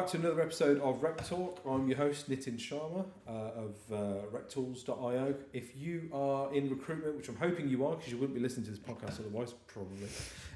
[0.00, 1.60] Back to another episode of Rec Talk.
[1.68, 5.34] I'm your host Nitin Sharma uh, of uh, RecTools.io.
[5.52, 8.64] If you are in recruitment, which I'm hoping you are, because you wouldn't be listening
[8.64, 10.08] to this podcast otherwise, probably.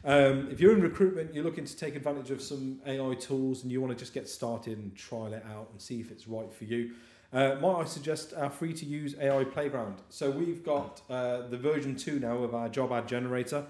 [0.03, 3.71] Um, if you're in recruitment, you're looking to take advantage of some AI tools, and
[3.71, 6.51] you want to just get started and trial it out and see if it's right
[6.51, 6.93] for you.
[7.31, 9.97] Uh, might I suggest our free to use AI playground?
[10.09, 13.67] So we've got uh, the version two now of our job ad generator.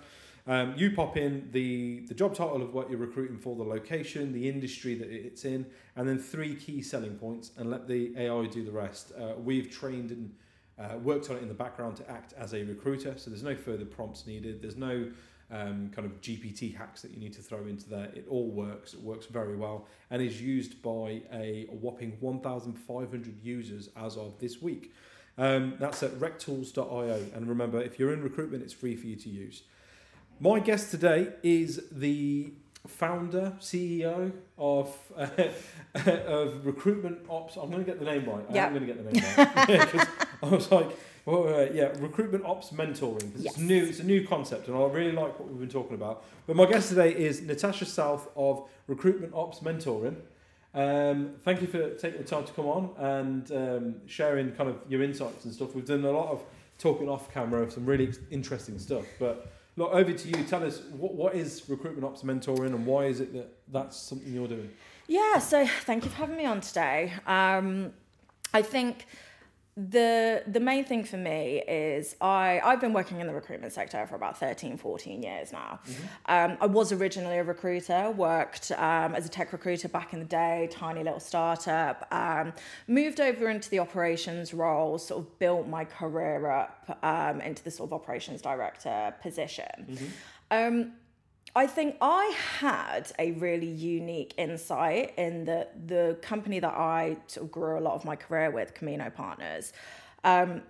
[0.46, 4.32] Um, you pop in the, the job title of what you're recruiting for, the location,
[4.32, 5.64] the industry that it's in,
[5.96, 9.12] and then three key selling points, and let the AI do the rest.
[9.18, 10.34] Uh, we've trained and
[10.78, 13.54] uh, worked on it in the background to act as a recruiter, so there's no
[13.54, 14.60] further prompts needed.
[14.60, 15.06] There's no
[15.50, 18.10] um, kind of GPT hacks that you need to throw into there.
[18.14, 18.92] It all works.
[18.94, 24.60] It works very well and is used by a whopping 1,500 users as of this
[24.60, 24.92] week.
[25.36, 27.26] Um, that's at rectools.io.
[27.34, 29.62] And remember, if you're in recruitment, it's free for you to use.
[30.40, 32.52] My guest today is the
[32.86, 35.28] founder, CEO of uh,
[36.26, 37.56] of Recruitment Ops.
[37.56, 38.44] I'm going to get the name right.
[38.52, 38.66] Yep.
[38.66, 40.06] I'm going to get the name right because
[40.42, 40.88] I was like,
[41.24, 43.32] well, uh, yeah, Recruitment Ops mentoring.
[43.32, 43.54] 'cause Yes.
[43.54, 43.84] It's new.
[43.84, 46.24] It's a new concept, and I really like what we've been talking about.
[46.46, 50.16] But my guest today is Natasha South of Recruitment Ops Mentoring.
[50.74, 54.80] Um, thank you for taking the time to come on and um, sharing kind of
[54.88, 55.74] your insights and stuff.
[55.74, 56.42] We've done a lot of
[56.78, 59.04] talking off camera of some really interesting stuff.
[59.20, 60.44] But look, over to you.
[60.44, 64.32] Tell us what, what is recruitment ops mentoring and why is it that that's something
[64.32, 64.70] you're doing?
[65.06, 67.12] Yeah, so thank you for having me on today.
[67.26, 67.92] Um,
[68.52, 69.06] I think
[69.76, 74.06] the the main thing for me is I I've been working in the recruitment sector
[74.06, 75.80] for about 13 14 years now.
[76.26, 80.24] Um, I was originally a recruiter, worked um, as a tech recruiter back in the
[80.26, 82.06] day, tiny little startup.
[82.12, 82.52] Um,
[82.86, 87.70] moved over into the operations role, sort of built my career up um, into the
[87.72, 89.98] sort of operations director position.
[90.52, 90.92] Um,
[91.56, 97.46] I think I had a really unique insight in that the company that I sort
[97.46, 99.72] of grew a lot of my career with, Camino Partners,
[100.24, 100.62] um,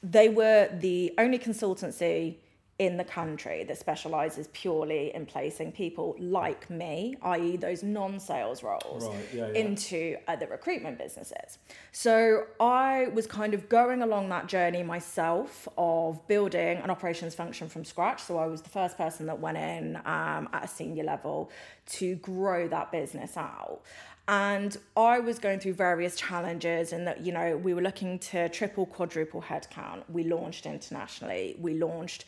[0.00, 2.36] they were the only consultancy
[2.78, 8.62] in the country that specializes purely in placing people like me, i.e., those non sales
[8.62, 9.58] roles, Right, yeah, yeah.
[9.60, 11.58] into other recruitment businesses.
[11.90, 17.68] So I was kind of going along that journey myself of building an operations function
[17.68, 18.22] from scratch.
[18.22, 21.50] So I was the first person that went in um, at a senior level
[21.86, 23.80] to grow that business out.
[24.28, 28.48] And I was going through various challenges, and that, you know, we were looking to
[28.50, 30.02] triple, quadruple headcount.
[30.10, 32.26] We launched internationally, we launched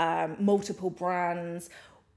[0.00, 1.68] um, multiple brands.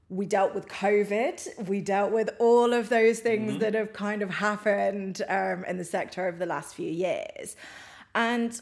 [0.08, 1.68] We dealt with COVID.
[1.68, 5.84] We dealt with all of those things that have kind of happened um, in the
[5.84, 7.56] sector over the last few years.
[8.14, 8.52] And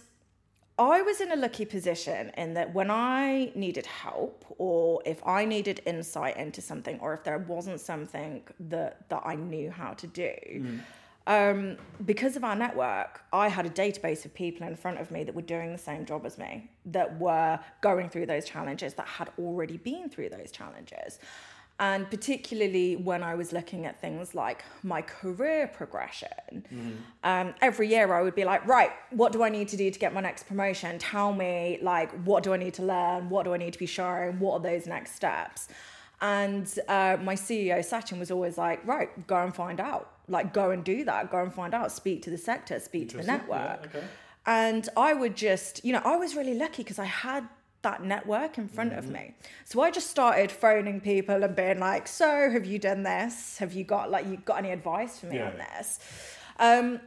[0.79, 5.45] I was in a lucky position in that when I needed help, or if I
[5.45, 10.07] needed insight into something, or if there wasn't something that that I knew how to
[10.07, 10.33] do,
[11.27, 15.25] um, because of our network, I had a database of people in front of me
[15.25, 19.07] that were doing the same job as me, that were going through those challenges, that
[19.07, 21.19] had already been through those challenges.
[21.79, 26.29] And particularly when I was looking at things like my career progression,
[27.25, 29.99] um, every year I would be like, right, what do I need to do to
[29.99, 30.99] get my next promotion?
[30.99, 33.31] Tell me, like, what do I need to learn?
[33.31, 34.39] What do I need to be showing?
[34.39, 35.69] What are those next steps?
[36.21, 40.12] And uh, my CEO, Sachin, was always like, right, go and find out.
[40.29, 41.31] Like, go and do that.
[41.31, 41.91] Go and find out.
[41.93, 43.49] Speak to the sector, speak to the Interesting.
[43.51, 43.87] Yeah, network.
[43.97, 44.07] okay.
[44.47, 47.49] And I would just, you know, I was really lucky because I had
[47.83, 49.35] that network in front of me.
[49.65, 53.59] So I just started phoning people and being like, so have you done this?
[53.59, 55.49] Have you got like you got any advice for me Yeah.
[55.49, 55.99] on this?
[56.61, 57.01] Um,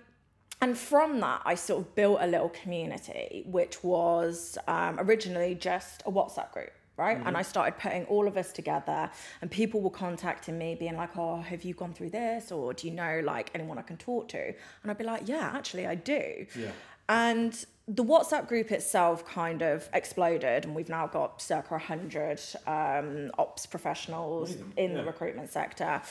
[0.62, 6.02] and from that, I sort of built a little community, which was um, originally just
[6.06, 7.20] a WhatsApp group, right?
[7.26, 9.10] And I started putting all of us together,
[9.42, 12.88] and people were contacting me, being like, "Oh, have you gone through this, or do
[12.88, 15.96] you know like anyone I can talk to?" And I'd be like, "Yeah, actually, I
[15.96, 16.72] do." Yeah.
[17.08, 23.30] And the WhatsApp group itself kind of exploded, and we've now got circa 100 um,
[23.38, 24.98] ops professionals in yeah.
[24.98, 26.02] the recruitment sector.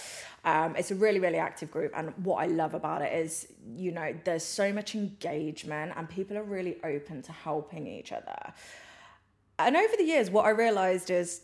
[0.44, 3.90] Um, it's a really, really active group, and what I love about it is, you
[3.90, 8.52] know, there's so much engagement, and people are really open to helping each other.
[9.58, 11.42] And over the years, what I realized is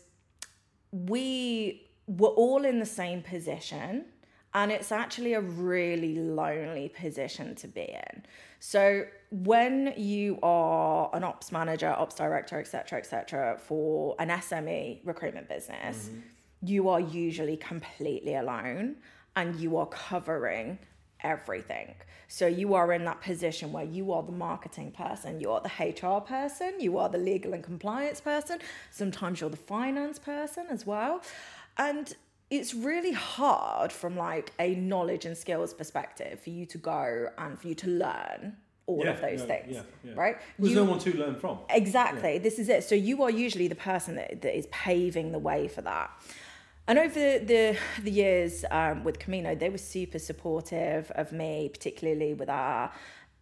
[0.91, 4.05] we were all in the same position
[4.53, 8.23] and it's actually a really lonely position to be in.
[8.59, 15.47] So when you are an ops manager ops director etc etc for an sme recruitment
[15.47, 16.19] business mm-hmm.
[16.61, 18.97] you are usually completely alone
[19.37, 20.77] and you are covering
[21.23, 21.95] everything.
[22.27, 25.69] So you are in that position where you are the marketing person, you are the
[25.83, 28.59] HR person, you are the legal and compliance person,
[28.89, 31.21] sometimes you're the finance person as well.
[31.77, 32.13] And
[32.49, 37.59] it's really hard from like a knowledge and skills perspective for you to go and
[37.59, 38.57] for you to learn
[38.87, 40.13] all Yeah, of those no, things, yeah, yeah.
[40.15, 40.37] right?
[40.57, 41.59] There's You- no one to learn from.
[41.69, 42.39] Exactly.
[42.39, 42.83] This is it.
[42.83, 46.11] So you are usually the person that, that is paving the way for that.
[46.91, 51.69] And over the the, the years um, with Camino, they were super supportive of me,
[51.69, 52.91] particularly with our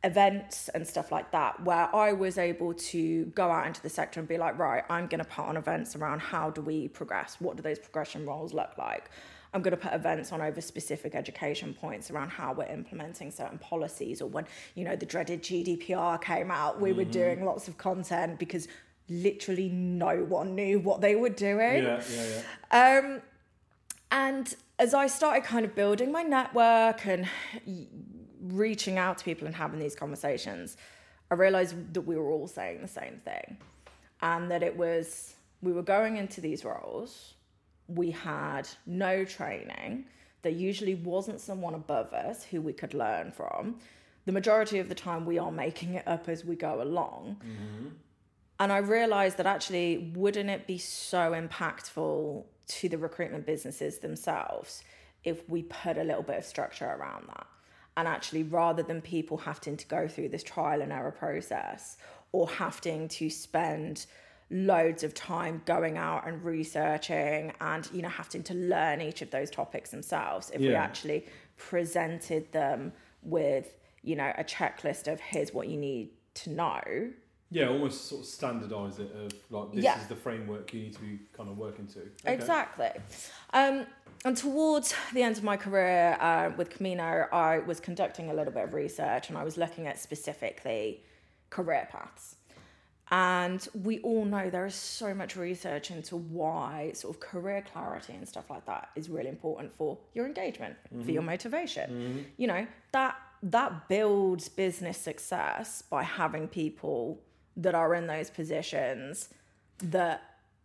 [0.04, 4.20] events and stuff like that, where I was able to go out into the sector
[4.20, 7.38] and be like, right, I'm going to put on events around how do we progress?
[7.40, 9.10] What do those progression roles look like?
[9.52, 13.58] I'm going to put events on over specific education points around how we're implementing certain
[13.58, 14.22] policies.
[14.22, 18.38] Or when, you know, the dreaded GDPR came out, we were doing lots of content
[18.38, 18.68] because
[19.10, 21.84] literally no one knew what they were doing.
[21.84, 22.42] Yeah, yeah,
[22.72, 23.00] yeah.
[23.00, 23.22] Um,
[24.12, 27.28] and as I started kind of building my network and
[28.42, 30.78] reaching out to people and having these conversations,
[31.30, 33.58] I realized that we were all saying the same thing.
[34.22, 37.34] And that it was, we were going into these roles,
[37.88, 40.06] we had no training.
[40.42, 43.80] There usually wasn't someone above us who we could learn from.
[44.26, 47.38] The majority of the time, we are making it up as we go along.
[47.42, 47.88] Mm-hmm.
[48.60, 54.84] And I realized that actually, wouldn't it be so impactful to the recruitment businesses themselves
[55.24, 57.48] if we put a little bit of structure around that?
[57.98, 61.98] And actually, rather than people having to go through this trial and error process
[62.32, 64.06] or having to spend
[64.52, 69.30] loads of time going out and researching and you know having to learn each of
[69.30, 71.24] those topics themselves if we actually
[71.56, 72.92] presented them
[73.22, 77.12] with you know a checklist of here's what you need to know
[77.52, 80.00] Yeah, almost sort of standardise it of like this Yeah.
[80.00, 82.00] is the framework you need to be kind of working to.
[82.00, 82.34] Okay.
[82.34, 82.92] Exactly.
[83.54, 83.88] Um,
[84.26, 88.54] and towards the end of my career uh, with Camino, I was conducting a little
[88.54, 91.04] bit of research and I was looking at specifically
[91.50, 92.36] career paths.
[93.12, 98.14] And we all know there is so much research into why sort of career clarity
[98.14, 102.28] and stuff like that is really important for your engagement, for your motivation.
[102.38, 107.20] You know, that that builds business success by having people
[107.60, 109.30] that are in those positions
[109.80, 110.24] that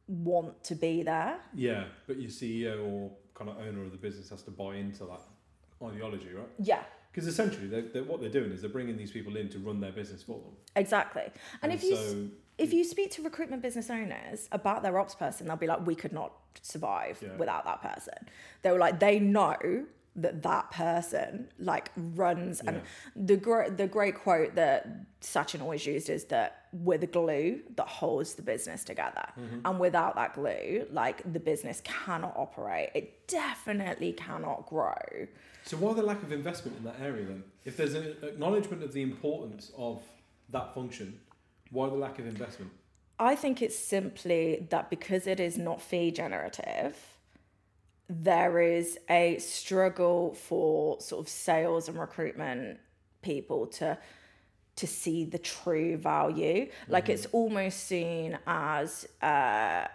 [0.09, 1.39] want to be there.
[1.55, 5.05] Yeah, but your CEO or kind of owner of the business has to buy into
[5.05, 5.21] that
[5.83, 6.49] ideology, right?
[6.59, 9.59] Yeah, Because essentially, they're, they're, what they're doing is they're bringing these people in to
[9.59, 10.53] run their business for them.
[10.77, 11.25] exactly.
[11.63, 12.27] And, if you so,
[12.59, 15.97] if you speak to recruitment business owners about their ops person, they'll be like, "We
[15.97, 16.33] could not
[16.63, 17.37] survive Yeah.
[17.37, 18.15] without that person."
[18.63, 19.57] They were like, they know
[20.17, 22.81] that that person like runs and
[23.17, 23.37] the
[23.77, 24.87] the great quote that
[25.21, 29.61] Sachin always used is that we're the glue that holds the business together mm-hmm.
[29.65, 35.27] and without that glue like the business cannot operate it definitely cannot grow
[35.65, 37.43] so why the lack of investment in that area then?
[37.65, 40.03] If there's an acknowledgement of the importance of
[40.51, 41.19] that function,
[41.71, 42.71] why the lack of investment?
[43.19, 46.99] I think it's simply that because it is not fee generative,
[48.11, 52.79] there is a struggle for sort of sales and recruitment
[53.23, 53.97] people to
[54.77, 56.71] to see the true value.
[56.89, 59.87] Like it's almost seen as uh,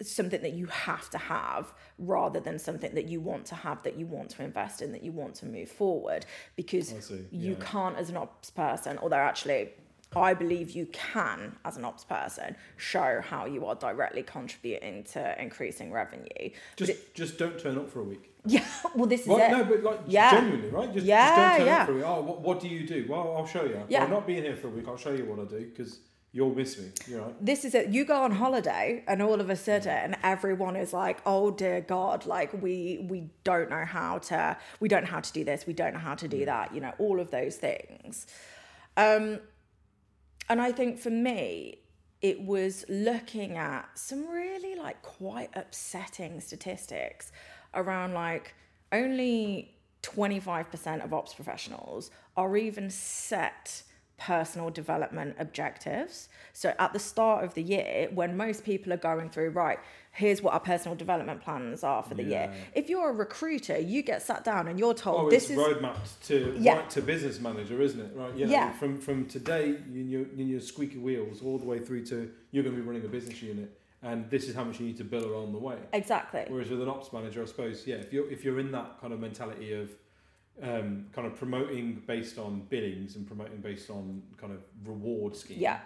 [0.00, 3.96] something that you have to have rather than something that you want to have, that
[3.96, 6.26] you want to invest in, that you want to move forward.
[6.56, 9.70] Because see, you can't, as an ops person, although actually,
[10.16, 15.40] I believe you can, as an ops person, show how you are directly contributing to
[15.42, 16.50] increasing revenue.
[16.76, 18.28] Just it- just don't turn up for a week.
[18.46, 18.64] yeah,
[18.96, 19.56] well, this is Right, it.
[19.56, 20.32] no, but like Yeah.
[20.32, 20.92] genuinely, right?
[20.92, 21.80] Just, Yeah, just don't turn yeah.
[21.82, 22.04] up for a week.
[22.06, 23.06] Oh, what, what do you do?
[23.08, 23.80] Well, I'll show you.
[23.88, 24.00] Yeah.
[24.00, 26.00] Well, not being here for a week, I'll show you what I do because
[26.32, 26.88] you'll miss me.
[27.06, 27.34] You're right.
[27.44, 27.88] this is it.
[27.90, 32.26] You go on holiday, and all of a sudden, everyone is like, "Oh dear God!
[32.26, 35.64] Like we we don't know how to we don't know how to do this.
[35.66, 36.74] We don't know how to do that.
[36.74, 38.26] You know, all of those things."
[38.96, 39.38] Um,
[40.52, 41.78] and I think for me,
[42.20, 47.32] it was looking at some really like quite upsetting statistics
[47.72, 48.54] around like
[48.92, 53.82] only 25% of ops professionals are even set
[54.18, 56.28] personal development objectives.
[56.52, 59.78] So at the start of the year, when most people are going through, right,
[60.12, 62.52] here's what our personal development plans are for the year.
[62.74, 66.20] If you're a recruiter, you get sat down and you're told Oh, this is roadmapped
[66.26, 66.76] to Yeah.
[66.78, 68.12] right to business manager, isn't it?
[68.14, 68.34] Right.
[68.36, 68.72] You know, Yeah.
[68.72, 72.62] From from today in your in your squeaky wheels all the way through to you're
[72.62, 73.70] going to be running a business unit,
[74.02, 75.78] and this is how much you need to bill along the way.
[75.92, 76.44] exactly.
[76.48, 79.12] Whereas with an ops manager, I suppose, yeah, if you're if you're in that kind
[79.12, 79.90] of mentality of
[80.62, 85.58] um, kind of promoting based on billings and promoting based on kind of reward scheme,
[85.58, 85.80] Yeah.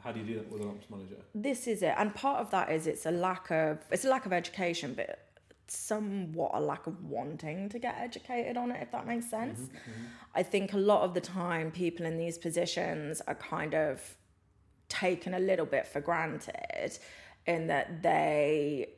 [0.00, 1.16] how do you do that with an ops manager?
[1.34, 4.24] this is it and part of that is it's a lack of it's a lack
[4.26, 5.18] of education but
[5.68, 9.68] somewhat a lack of wanting to get educated on it if that makes sense
[10.34, 14.16] i think a lot of the time people in these positions are kind of
[14.88, 16.96] taken a little bit for granted
[17.46, 18.88] in that they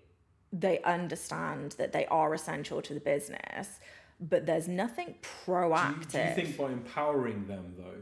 [0.52, 3.80] they understand that they are essential to the business,
[4.20, 6.10] but there's nothing Do you, proactive.
[6.12, 8.00] do you think by empowering them though,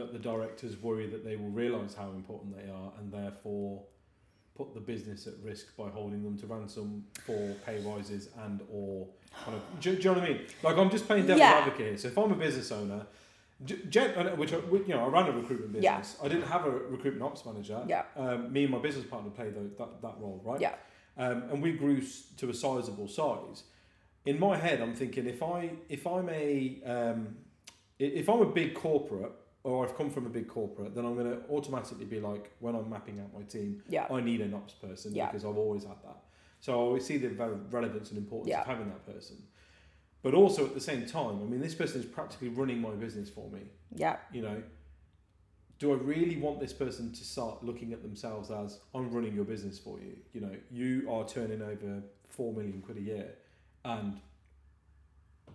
[0.00, 3.82] that the directors worry that they will realise how important they are and therefore
[4.56, 9.06] put the business at risk by holding them to ransom for pay rises and or
[9.44, 10.40] kind of do, do you know what I mean?
[10.62, 11.58] Like I'm just playing devil's Yeah.
[11.58, 11.98] advocate here.
[11.98, 13.06] So if I'm a business owner,
[13.64, 15.98] Jen, uh, which I, you know I ran a recruitment Yeah.
[15.98, 16.18] business.
[16.22, 17.82] I didn't have a recruitment ops manager.
[17.86, 18.02] Yeah.
[18.16, 20.60] Um, me and my business partner played that that role, right?
[20.60, 20.74] Yeah.
[21.18, 22.02] um, and we grew
[22.38, 23.64] to a sizable size.
[24.26, 27.36] In my head, I'm thinking if I if I'm a um,
[27.98, 31.30] if I'm a big corporate or I've come from a big corporate, then I'm going
[31.30, 34.06] to automatically be like when I'm mapping out my team, Yeah.
[34.10, 35.26] I need an ops person Yeah.
[35.26, 36.18] because I've always had that.
[36.60, 38.60] So I always see the relevance and importance Yeah.
[38.60, 39.36] of having that person.
[40.22, 43.28] But also at the same time, I mean, this person is practically running my business
[43.28, 43.62] for me.
[43.94, 44.18] Yeah.
[44.32, 44.62] You know,
[45.78, 49.44] do I really want this person to start looking at themselves as I'm running your
[49.44, 50.16] business for you?
[50.32, 53.34] You know, you are turning over four million quid a year,
[53.86, 54.20] and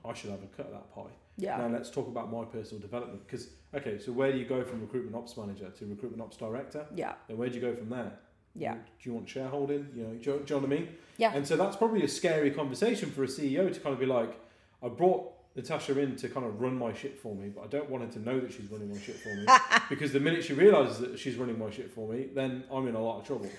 [0.03, 1.11] I should have a cut of that pie.
[1.37, 1.57] Yeah.
[1.57, 4.81] Now let's talk about my personal development because okay, so where do you go from
[4.81, 6.85] recruitment ops manager to recruitment ops director?
[6.95, 7.13] Yeah.
[7.27, 8.13] Then where do you go from there?
[8.55, 8.73] Yeah.
[8.73, 9.87] Do you want shareholding?
[9.95, 10.89] You know, do you, do you know what I mean?
[11.17, 11.31] Yeah.
[11.33, 14.37] And so that's probably a scary conversation for a CEO to kind of be like,
[14.83, 17.89] I brought Natasha in to kind of run my shit for me, but I don't
[17.89, 19.45] want her to know that she's running my shit for me
[19.89, 22.95] because the minute she realizes that she's running my shit for me, then I'm in
[22.95, 23.49] a lot of trouble.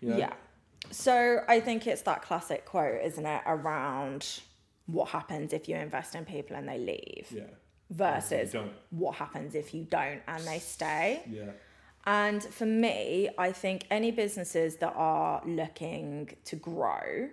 [0.00, 0.16] You know?
[0.16, 0.32] Yeah.
[0.90, 4.40] So I think it's that classic quote, isn't it, around
[4.86, 7.44] what happens if you invest in people and they leave Yeah.
[7.90, 8.54] versus
[8.90, 11.22] what happens if you don't and they stay.
[11.28, 11.52] Yeah.
[12.04, 17.28] And for me, I think any businesses that are looking to grow,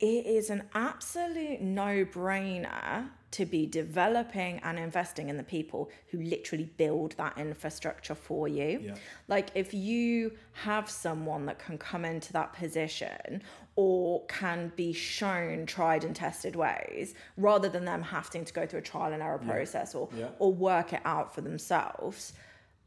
[0.00, 6.20] it is an absolute no brainer to be developing and investing in the people who
[6.22, 8.80] literally build that infrastructure for you.
[8.82, 8.94] Yeah.
[9.28, 10.32] Like, if you
[10.64, 13.42] have someone that can come into that position
[13.76, 18.78] or can be shown tried and tested ways rather than them having to go through
[18.80, 20.28] a trial and error process or, Yeah.
[20.38, 22.32] or work it out for themselves,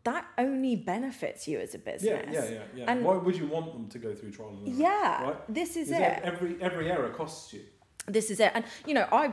[0.04, 2.34] that only benefits you as a business.
[2.34, 2.86] yeah, yeah, yeah.
[2.92, 4.76] And- Why would you want them to go through trial and error?
[4.78, 5.54] Yeah, Right?
[5.54, 6.20] this is it.
[6.24, 7.62] Every every error costs you.
[8.08, 9.32] this is it and you know i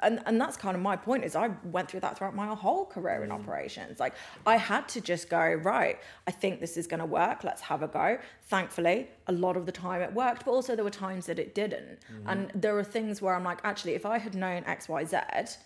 [0.00, 2.84] and, and that's kind of my point is i went through that throughout my whole
[2.84, 3.34] career in mm.
[3.34, 3.98] operations.
[4.00, 4.14] Like
[4.46, 7.82] i had to just go right i think this is going to work let's have
[7.82, 8.18] a go.
[8.42, 11.54] Thankfully a lot of the time it worked but also there were times that it
[11.54, 12.00] didn't.
[12.00, 12.28] Mm-hmm.
[12.28, 15.58] And there are things where i'm like actually if i had known xyz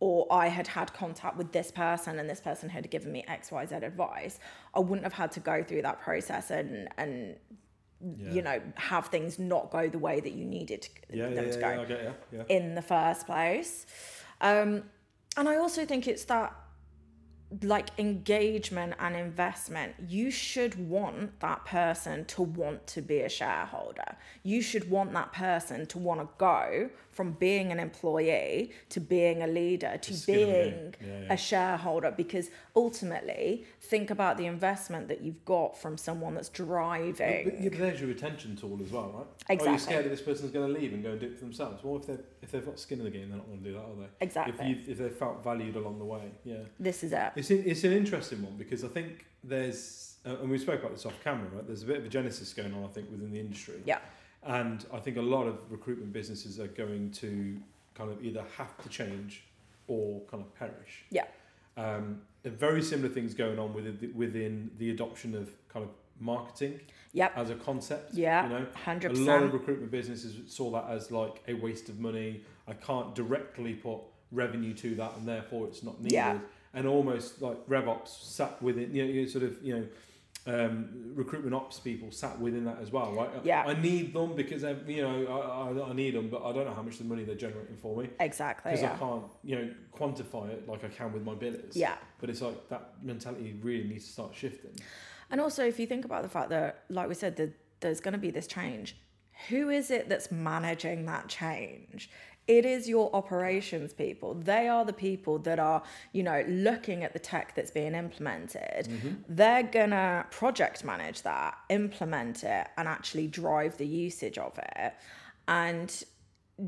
[0.00, 3.82] or I had had contact with this person and this person had given me XYZ
[3.82, 4.38] advice,
[4.74, 7.36] I wouldn't have had to go through that process and, and
[8.04, 8.32] Yeah.
[8.32, 11.52] you know, have things not go the way that you needed to, Yeah, them yeah,
[11.52, 12.24] to go yeah, I get.
[12.32, 12.42] Yeah.
[12.48, 13.86] in the first place.
[14.40, 14.84] Um,
[15.36, 16.54] and I also think it's that
[17.62, 19.94] like engagement and investment.
[20.08, 24.16] You should want that person to want to be a shareholder.
[24.42, 29.42] You should want that person to want to go from being an employee to being
[29.42, 31.32] a leader to the being Yeah, yeah.
[31.32, 37.44] a shareholder because ultimately think about the investment that you've got from someone that's driving
[37.44, 39.26] But, yeah, but there's your retention tool as well, right?
[39.26, 39.70] Oh, Exactly.
[39.70, 41.82] you're scared that this person's going to leave and go and do it for themselves.
[41.84, 43.72] Well, if they if they've got skin in the game, they're not going to do
[43.72, 44.08] that, are they?
[44.20, 44.54] Exactly.
[44.70, 46.56] If you if they felt valued along the way, yeah.
[46.78, 50.50] this is it It's in, it's an interesting one because I think there's uh, and
[50.50, 51.66] we spoke about this off camera, right?
[51.66, 53.82] There's a bit of a genesis going on, I think, within the industry.
[53.84, 53.98] Yeah.
[54.44, 57.56] And I think a lot of recruitment businesses are going to
[57.94, 59.44] kind of either have to change
[59.88, 61.04] or kind of perish.
[61.10, 61.24] Yeah.
[61.76, 66.80] Um, very similar things going on within the, within the adoption of kind of marketing
[67.12, 68.14] yep as a concept.
[68.14, 71.88] yeah You know, 100% a lot of recruitment businesses saw that as like a waste
[71.88, 72.42] of money.
[72.68, 76.12] I can't directly put revenue to that, and therefore it's not needed.
[76.12, 76.38] Yeah.
[76.72, 79.86] And almost like RevOps sat within, you know, you sort of, you know,
[80.46, 83.30] um, recruitment ops people sat within that as well, right?
[83.44, 83.64] Yeah.
[83.66, 86.74] I need them because you know I, I, I need them, but I don't know
[86.74, 88.94] how much the money they're generating for me exactly because yeah.
[88.94, 91.74] I can't, you know, quantify it like I can with my billers.
[91.74, 94.72] yeah But it's like that mentality really needs to start shifting.
[95.30, 98.12] And also, if you think about the fact that, like we said, that there's going
[98.12, 98.96] to be this change,
[99.48, 102.10] who is it that's managing that change?
[102.46, 104.34] It is your operations people.
[104.34, 105.82] They are the people that are,
[106.12, 108.86] you know, looking at the tech that's being implemented.
[108.88, 109.14] Mm-hmm.
[109.28, 114.94] They're going to project manage that, implement it, and actually drive the usage of it.
[115.48, 116.04] And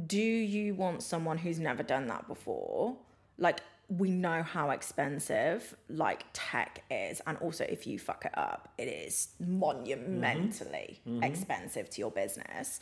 [0.06, 2.96] do you want someone who's never done that before?
[3.38, 8.72] Like, we know how expensive like tech is, and also if you fuck it up,
[8.78, 9.60] it is mm-hmm.
[9.60, 11.22] monumentally mm-hmm.
[11.22, 12.80] expensive to your business.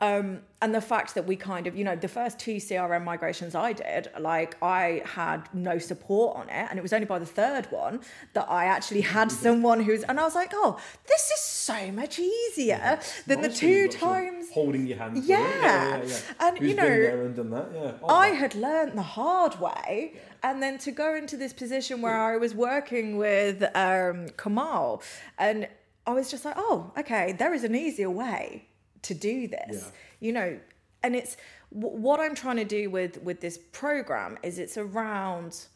[0.00, 3.54] Um, and the fact that we kind of, you know, the first two CRM migrations
[3.54, 6.66] I did, like I had no support on it.
[6.70, 8.00] And it was only by the third one
[8.34, 12.18] that I actually had someone who's, and I was like, oh, this is so much
[12.18, 13.02] easier yeah.
[13.26, 14.50] than the two times.
[14.52, 15.22] Holding your hand.
[15.24, 15.38] Yeah.
[15.38, 16.18] yeah, yeah, yeah.
[16.40, 17.66] And, Who's you know, been there and done that?
[17.74, 17.92] Yeah.
[18.02, 20.14] Oh, I had learned the hard way.
[20.42, 25.02] And then to go into this position where I was working with um, Kamal,
[25.36, 25.68] and
[26.06, 28.67] I was just like, oh, okay, there is an easier way
[29.02, 29.90] to do this yeah.
[30.20, 30.58] you know
[31.02, 31.36] and it's
[31.70, 35.66] what i'm trying to do with with this program is it's around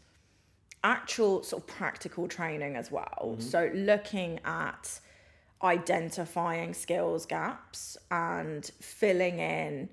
[0.84, 3.40] actual sort of practical training as well mm-hmm.
[3.40, 5.00] so looking at
[5.62, 9.88] identifying skills gaps and filling in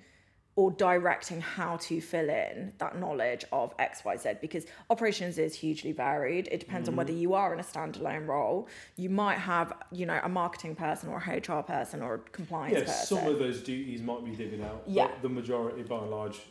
[0.60, 6.50] or directing how to fill in that knowledge of XYZ because operations is hugely varied.
[6.52, 6.96] It depends mm-hmm.
[6.96, 7.22] on whether mm-hmm.
[7.22, 8.68] you are in a standalone role.
[8.98, 12.74] You might have, you know, a marketing person or a HR person or a compliance
[12.74, 13.18] yeah, person.
[13.20, 14.84] Some of those duties might be divvied out.
[14.86, 15.10] Yeah.
[15.22, 16.42] the majority by and large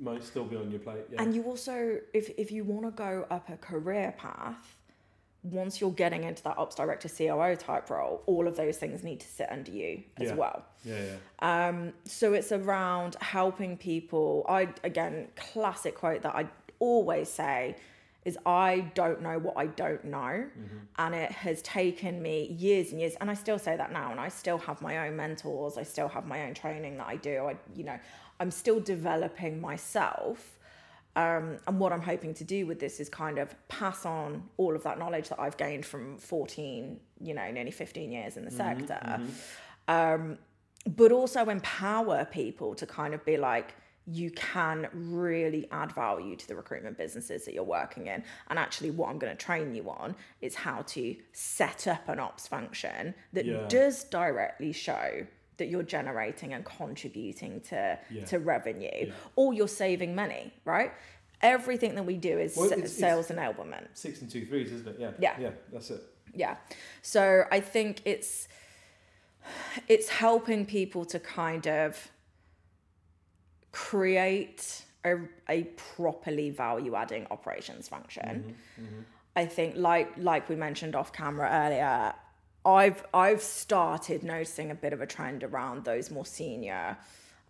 [0.00, 1.06] might still be on your plate.
[1.10, 1.22] Yeah.
[1.22, 4.76] And you also if if you want to go up a career path,
[5.50, 9.20] once you're getting into that ops director COO type role, all of those things need
[9.20, 10.34] to sit under you as yeah.
[10.34, 10.64] well.
[10.84, 11.00] Yeah,
[11.42, 11.68] yeah.
[11.68, 14.44] Um, so it's around helping people.
[14.48, 16.48] I again, classic quote that I
[16.78, 17.76] always say
[18.24, 20.18] is I don't know what I don't know.
[20.18, 20.78] Mm-hmm.
[20.98, 23.14] And it has taken me years and years.
[23.20, 24.10] And I still say that now.
[24.10, 25.78] And I still have my own mentors.
[25.78, 27.46] I still have my own training that I do.
[27.46, 27.98] I, you know,
[28.40, 30.55] I'm still developing myself
[31.16, 34.76] um, and what I'm hoping to do with this is kind of pass on all
[34.76, 38.50] of that knowledge that I've gained from 14, you know, nearly 15 years in the
[38.50, 39.00] mm-hmm, sector.
[39.02, 39.24] Mm-hmm.
[39.88, 40.38] Um,
[40.94, 43.74] but also empower people to kind of be like,
[44.06, 48.22] you can really add value to the recruitment businesses that you're working in.
[48.50, 52.20] And actually, what I'm going to train you on is how to set up an
[52.20, 53.66] ops function that yeah.
[53.68, 58.24] does directly show that you're generating and contributing to yeah.
[58.24, 59.12] to revenue yeah.
[59.36, 60.92] or you're saving money right
[61.42, 63.86] everything that we do is well, it's, sales it's enablement.
[63.94, 64.96] six and two threes isn't it?
[64.98, 65.10] Yeah.
[65.18, 65.34] Yeah.
[65.38, 66.02] Yeah that's it.
[66.34, 66.56] Yeah.
[67.02, 68.48] So i think it's
[69.88, 72.10] it's helping people to kind of
[73.72, 75.18] create a,
[75.48, 78.22] a properly value adding operations function.
[78.22, 79.00] Mm-hmm, mm-hmm.
[79.36, 82.12] i think like like we mentioned off camera earlier
[82.66, 86.96] I've I've started noticing a bit of a trend around those more senior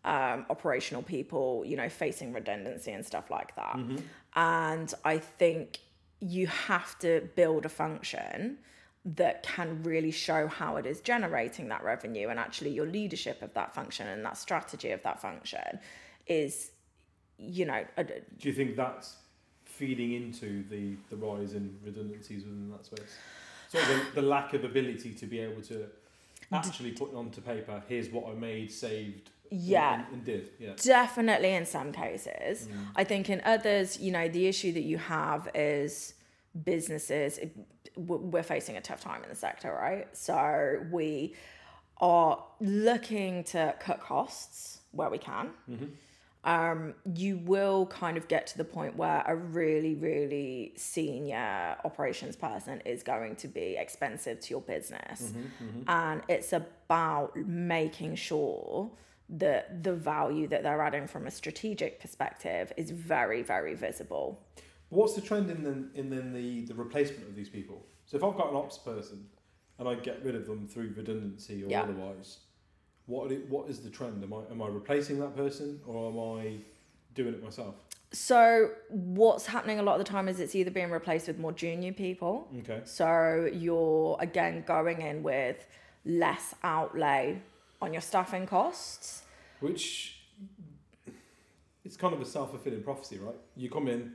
[0.07, 3.77] um, operational people, you know, facing redundancy and stuff like that.
[3.77, 3.97] Mm-hmm.
[4.37, 5.81] And I think
[6.21, 8.59] you have to build a function
[9.05, 13.53] that can really show how it is generating that revenue and actually your leadership of
[13.55, 15.79] that function and that strategy of that function
[16.27, 16.73] is
[17.39, 19.17] you know a, do you think that's
[19.65, 23.15] feeding into the the rise in redundancies within that space
[23.75, 25.87] of the, the lack of ability to be able to
[26.53, 31.55] actually put onto paper, here's what I made, saved, yeah and, and, did yeah definitely
[31.55, 32.73] in some cases mm.
[32.97, 36.15] i think in others you know the issue that you have is
[36.65, 37.39] businesses
[37.97, 41.35] we're facing a tough time in the sector right so we
[41.99, 45.87] are looking to cut costs where we can mm-hmm
[46.47, 52.37] um, you will kind of get to the point where a really, really senior operations
[52.37, 55.23] person is going to be expensive to your business.
[55.23, 55.91] Mm-hmm, mm-hmm.
[55.91, 58.93] And it's about making sure
[59.29, 64.41] that the value that they're adding from a strategic perspective is very, very visible.
[64.89, 67.85] What's the trend in the, in then the, the replacement of these people?
[68.05, 69.27] So if I've got an ops person
[69.79, 71.83] and I get rid of them through redundancy or yeah.
[71.83, 72.39] otherwise,
[73.07, 74.23] what what is the trend?
[74.23, 76.57] Am I am I replacing that person or am I
[77.15, 77.75] doing it myself?
[78.13, 81.53] So what's happening a lot of the time is it's either being replaced with more
[81.53, 82.49] junior people.
[82.61, 82.81] Okay.
[82.85, 85.67] So you're again going in with
[86.05, 87.43] less outlay
[87.81, 89.23] on your staffing costs.
[89.61, 90.19] Which
[91.85, 93.37] it's kind of a self fulfilling prophecy, right?
[93.57, 94.13] You come in,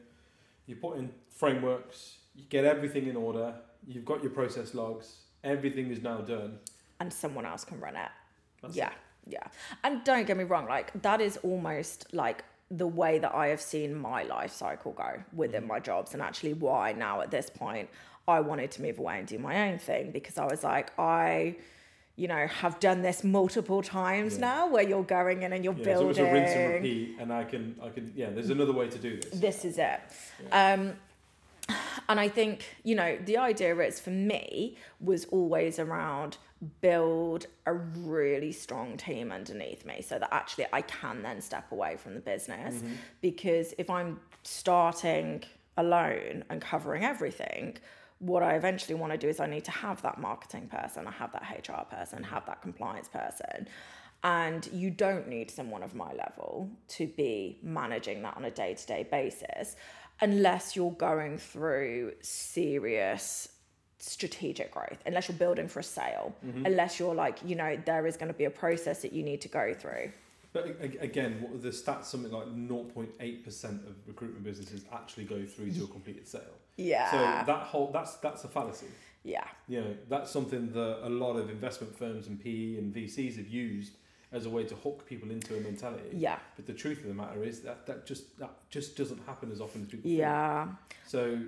[0.65, 3.55] you put in frameworks, you get everything in order,
[3.87, 6.59] you've got your process logs, everything is now done.
[6.99, 8.09] And someone else can run it.
[8.61, 8.93] That's yeah, it.
[9.27, 9.47] yeah.
[9.83, 13.61] And don't get me wrong, like that is almost like the way that I have
[13.61, 15.67] seen my life cycle go within mm.
[15.67, 17.89] my jobs, and actually why now at this point
[18.27, 21.57] I wanted to move away and do my own thing because I was like, I
[22.21, 24.41] you know, have done this multiple times yeah.
[24.41, 26.13] now where you're going in and you're yeah, building.
[26.13, 28.29] So it's a rinse and repeat, and I can, I can, yeah.
[28.29, 29.31] There's another way to do this.
[29.31, 29.99] This is it.
[30.47, 30.73] Yeah.
[30.73, 30.93] Um,
[32.09, 36.37] and I think you know the idea is for me was always around
[36.81, 41.97] build a really strong team underneath me so that actually I can then step away
[41.97, 42.93] from the business mm-hmm.
[43.21, 45.43] because if I'm starting
[45.75, 47.77] alone and covering everything
[48.21, 51.11] what I eventually want to do is I need to have that marketing person I
[51.11, 53.67] have that HR person have that compliance person
[54.23, 58.75] And you don't need someone of my level to be managing that on a day
[58.75, 59.75] to day basis
[60.21, 63.49] unless you're going through serious
[63.97, 66.65] strategic growth, unless you're building for a sale, mm-hmm.
[66.65, 69.41] unless you're like, you know, there is going to be a process that you need
[69.41, 70.11] to go through.
[70.53, 75.83] But again, what the stats something like 0.8% of recruitment businesses actually go through to
[75.85, 76.41] a completed sale.
[76.77, 77.11] Yeah.
[77.11, 77.17] So
[77.51, 78.87] that whole that's that's a fallacy.
[79.23, 79.45] yeah.
[79.67, 83.47] You know, that's something that a lot of investment firms and PE and VCs have
[83.47, 83.93] used
[84.33, 86.09] as a way to hook people into a mentality.
[86.13, 86.39] Yeah.
[86.55, 89.61] But the truth of the matter is that that just that just doesn't happen as
[89.61, 90.19] often as people think.
[90.19, 90.67] Yeah.
[91.05, 91.39] So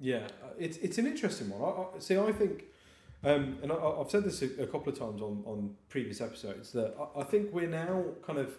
[0.00, 0.26] yeah,
[0.58, 1.62] it's it's an interesting one.
[1.62, 2.16] I, I see.
[2.18, 2.64] I think,
[3.24, 6.72] um, and I, I've said this a, a couple of times on on previous episodes
[6.72, 8.56] that I, I think we're now kind of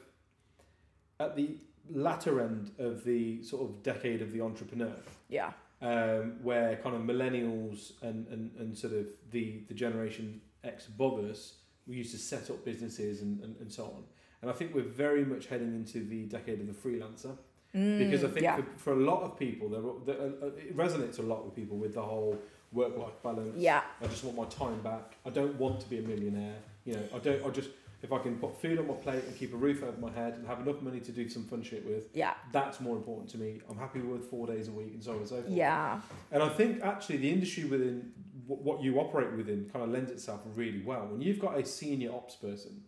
[1.20, 1.58] at the
[1.90, 4.94] latter end of the sort of decade of the entrepreneur,
[5.30, 5.52] Yeah.
[5.82, 11.20] um, where kind of millennials and, and, and sort of the the generation X above
[11.26, 11.56] us,
[11.88, 14.04] we used to set up businesses and, and, and so on.
[14.42, 17.36] And I think we're very much heading into the decade of the freelancer
[17.74, 18.56] because I Mm, think yeah.
[18.58, 21.78] for, for a lot of people, there, there, uh, it resonates a lot with people
[21.78, 22.38] with the whole
[22.72, 23.58] work-life balance.
[23.58, 23.82] Yeah.
[24.02, 25.18] I just want my time back.
[25.26, 26.56] I don't want to be a millionaire.
[26.86, 27.46] You know, I don't.
[27.46, 27.70] I just
[28.04, 30.34] if I can put food on my plate and keep a roof over my head
[30.34, 32.34] and have enough money to do some fun shit with, Yeah.
[32.52, 33.62] that's more important to me.
[33.70, 35.50] I'm happy with four days a week and so on and so forth.
[35.54, 36.02] Yeah.
[36.32, 38.12] And I think actually the industry within
[38.48, 41.06] what you operate within kind of lends itself really well.
[41.12, 42.84] When you've got a senior ops person,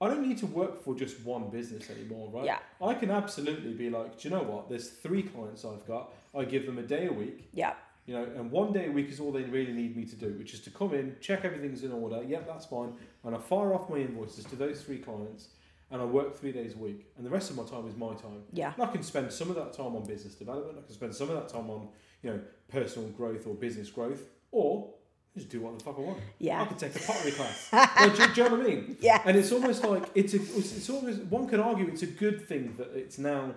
[0.00, 2.44] I don't need to work for just one business anymore, right?
[2.44, 2.58] Yeah.
[2.84, 4.68] I can absolutely be like, do you know what?
[4.68, 6.12] There's three clients I've got.
[6.36, 7.74] I give them a day a week, Yeah.
[8.06, 10.30] You know, and one day a week is all they really need me to do,
[10.38, 12.22] which is to come in, check everything's in order.
[12.22, 12.94] Yep, that's fine.
[13.24, 15.48] And I fire off my invoices to those three clients,
[15.90, 17.06] and I work three days a week.
[17.16, 18.42] And the rest of my time is my time.
[18.52, 18.72] Yeah.
[18.74, 20.78] And I can spend some of that time on business development.
[20.78, 21.88] I can spend some of that time on,
[22.22, 24.92] you know, personal growth or business growth, or
[25.36, 26.18] just do what the fuck I want.
[26.40, 26.60] Yeah.
[26.60, 27.68] I could take a pottery class.
[27.72, 28.96] Like, do, do you know what I mean?
[29.00, 29.22] Yeah.
[29.24, 32.48] And it's almost like it's a, it's, it's almost one could argue it's a good
[32.48, 33.54] thing that it's now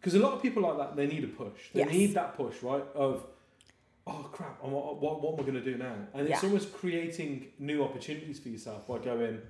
[0.00, 1.58] because a lot of people like that they need a push.
[1.74, 1.90] They Yes.
[1.90, 2.84] need that push, right?
[2.94, 3.24] Of
[4.10, 5.94] oh crap, what, what, what am I going to do now?
[6.14, 6.48] And it's Yeah.
[6.48, 9.40] almost creating new opportunities for yourself by going.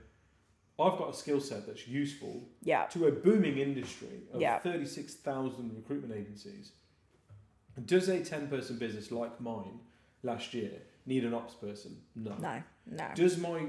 [0.79, 2.87] I've got a skill set that's useful Yeah.
[2.87, 4.59] to a booming industry of Yeah.
[4.61, 6.73] 36,000 recruitment agencies.
[7.85, 9.81] Does a 10 person business like mine
[10.23, 10.73] last year
[11.07, 12.01] need an ops person?
[12.15, 12.35] No.
[12.39, 12.63] No.
[12.87, 13.09] No.
[13.15, 13.67] Does my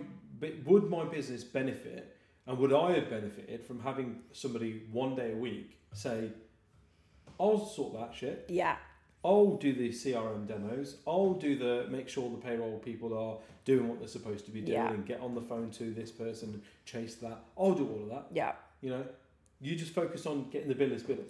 [0.66, 5.36] would my business benefit and would I have benefited from having somebody one day a
[5.36, 6.32] week say,
[7.40, 8.46] I'll sort that shit.
[8.50, 8.78] Yeah.
[9.24, 10.98] I'll do the CRM demos.
[11.08, 14.62] I'll do the make sure the payroll people are doing what they're supposed to be
[14.62, 14.92] doing Yeah.
[14.92, 17.40] and get on the phone to this person, chase that.
[17.58, 18.26] I'll do all of that.
[18.34, 18.54] Yeah.
[18.82, 19.06] You know,
[19.60, 21.26] you just focus on getting the billers billing.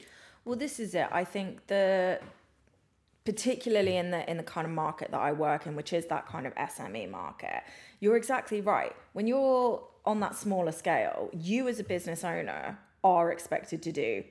[0.45, 1.08] Well, this is it.
[1.12, 2.19] I think the
[3.25, 6.27] particularly in the in the kind of market that I work in, which is that
[6.27, 7.62] kind of SME market,
[7.99, 8.95] you're exactly right.
[9.13, 14.23] When you're on that smaller scale, you as a business owner are expected to do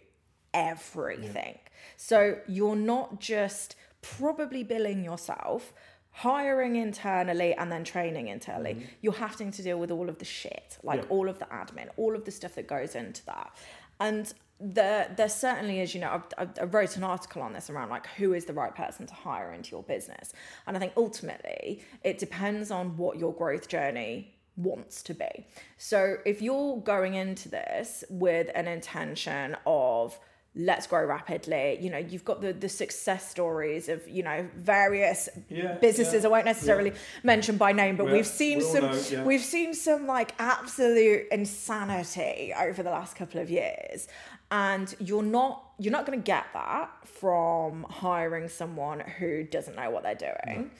[0.55, 1.59] everything.
[1.97, 5.73] So you're not just probably billing yourself,
[6.13, 8.75] hiring internally and then training internally.
[8.75, 8.85] Mm-hmm.
[9.03, 11.09] You're having to deal with all of the shit, like Yeah.
[11.09, 13.55] all of the admin, all of the stuff that goes into that.
[14.01, 17.89] And there, there certainly is, you know, I, I wrote an article on this around
[17.89, 20.33] like who is the right person to hire into your business.
[20.67, 25.47] And I think ultimately it depends on what your growth journey wants to be.
[25.79, 30.19] So if you're going into this with an intention of
[30.57, 35.29] let's grow rapidly, you know, you've got the the success stories of, you know, various
[35.49, 39.01] Yeah, businesses yeah, I won't necessarily mention by name, but We- we've seen some know,
[39.11, 39.23] yeah.
[39.25, 44.09] we've seen some like absolute insanity over the last couple of years.
[44.51, 50.03] And you're not you're not gonna get that from hiring someone who doesn't know what
[50.03, 50.71] they're doing.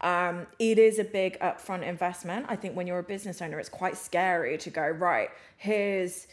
[0.00, 2.46] Um, it is a big upfront investment.
[2.48, 6.28] I think when you're a business owner, it's quite scary to go, right, here's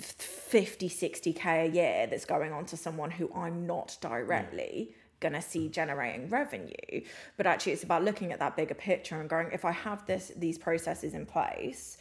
[0.00, 5.40] 50, 60K a year that's going on to someone who I'm not directly going to
[5.42, 7.02] see generating revenue.
[7.36, 10.32] But actually, it's about looking at that bigger picture and going, if I have this
[10.36, 11.98] these processes in place,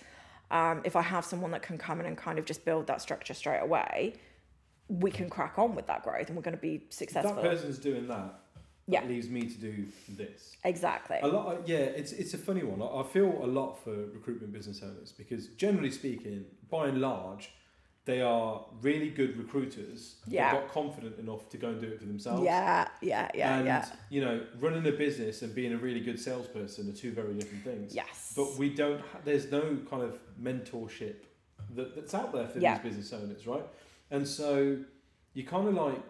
[0.50, 3.02] um, if I have someone that can come in and kind of just build that
[3.02, 4.16] structure straight away,
[4.88, 7.50] we can crack on with that growth and we're going to be successful If that
[7.50, 8.40] person's doing that,
[8.88, 9.02] Yeah.
[9.02, 10.58] that leaves me to do this.
[10.66, 11.20] exactly.
[11.22, 12.82] A lot, yeah, it's it's a funny one.
[12.82, 17.52] I I feel a lot for recruitment business owners because generally speaking, by and large,
[18.06, 20.16] they are really good recruiters.
[20.28, 20.52] Yeah.
[20.52, 22.44] They've got confident enough to go and do it for themselves.
[22.44, 23.86] Yeah, yeah, yeah, and yeah.
[24.10, 27.64] you know, running a business and being a really good salesperson are two very different
[27.64, 27.94] things.
[27.94, 28.34] Yes.
[28.36, 29.02] But we don't.
[29.02, 31.16] Ha- there's no kind of mentorship
[31.76, 32.80] that, that's out there for Yeah.
[32.80, 33.66] these business owners, right?
[34.10, 34.78] And so
[35.34, 36.02] you kind of like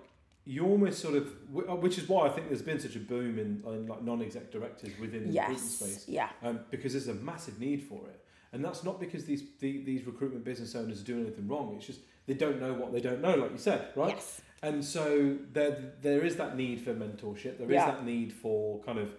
[0.46, 3.38] you almost sort of, uh, which is why I think there's been such a boom
[3.38, 5.72] in, in like non-exec directors within the recruitment yes.
[5.72, 6.30] space, Yeah.
[6.42, 8.26] um, because there's a massive need for it.
[8.54, 11.74] And that's not because these the, these recruitment business owners are doing anything wrong.
[11.78, 14.16] It's just they don't know what they don't know, like you said, right?
[14.16, 14.42] Yes.
[14.64, 17.58] And so there there is that need for mentorship.
[17.58, 17.92] There is Yeah.
[17.92, 19.10] that need for kind of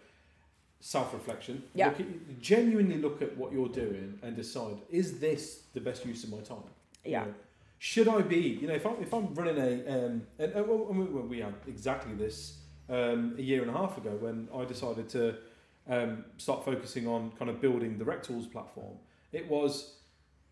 [0.81, 1.63] self reflection.
[1.75, 1.89] Yeah.
[1.89, 6.25] Look at, genuinely look at what you're doing and decide: is this the best use
[6.25, 6.65] of my time?
[7.05, 7.25] You Yeah.
[7.25, 7.35] know,
[7.79, 8.39] should I be?
[8.61, 9.73] You know, if I'm if I'm running a
[10.07, 12.59] um, and, and well, we- we had exactly this
[12.91, 15.37] um, a year and a half ago when I decided to
[15.89, 18.97] um, start focusing on kind of building the Rec Tools platform.
[19.33, 19.97] It was,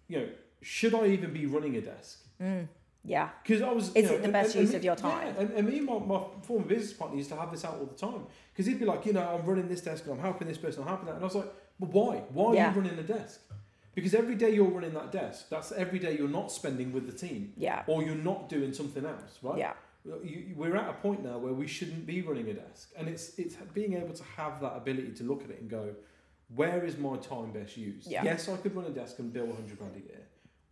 [0.08, 0.28] you know,
[0.62, 2.20] should I even be running a desk?
[2.40, 2.66] Mm.
[3.04, 3.30] Yeah.
[3.42, 3.94] Because I was.
[3.94, 5.34] Is you it the best and- use of your time?
[5.34, 7.74] Yeah, and, and me and my, my former business partner used to have this out
[7.78, 8.26] all the time.
[8.52, 10.82] Because he'd be like, you know, I'm running this desk and I'm helping this person,
[10.82, 11.14] I'm helping that.
[11.14, 12.16] And I was like, but why?
[12.32, 12.74] Why are Yeah.
[12.74, 13.40] you running a desk?
[13.94, 17.12] Because every day you're running that desk, that's every day you're not spending with the
[17.12, 17.82] team Yeah.
[17.86, 19.58] or you're not doing something else, right?
[19.58, 19.72] Yeah.
[20.22, 22.90] You, we're at a point now where we shouldn't be running a desk.
[22.96, 25.94] And it's, it's being able to have that ability to look at it and go,
[26.54, 28.10] where is my time best used?
[28.10, 28.24] Yeah.
[28.24, 30.22] Yes, I could run a desk and bill 100 grand a year.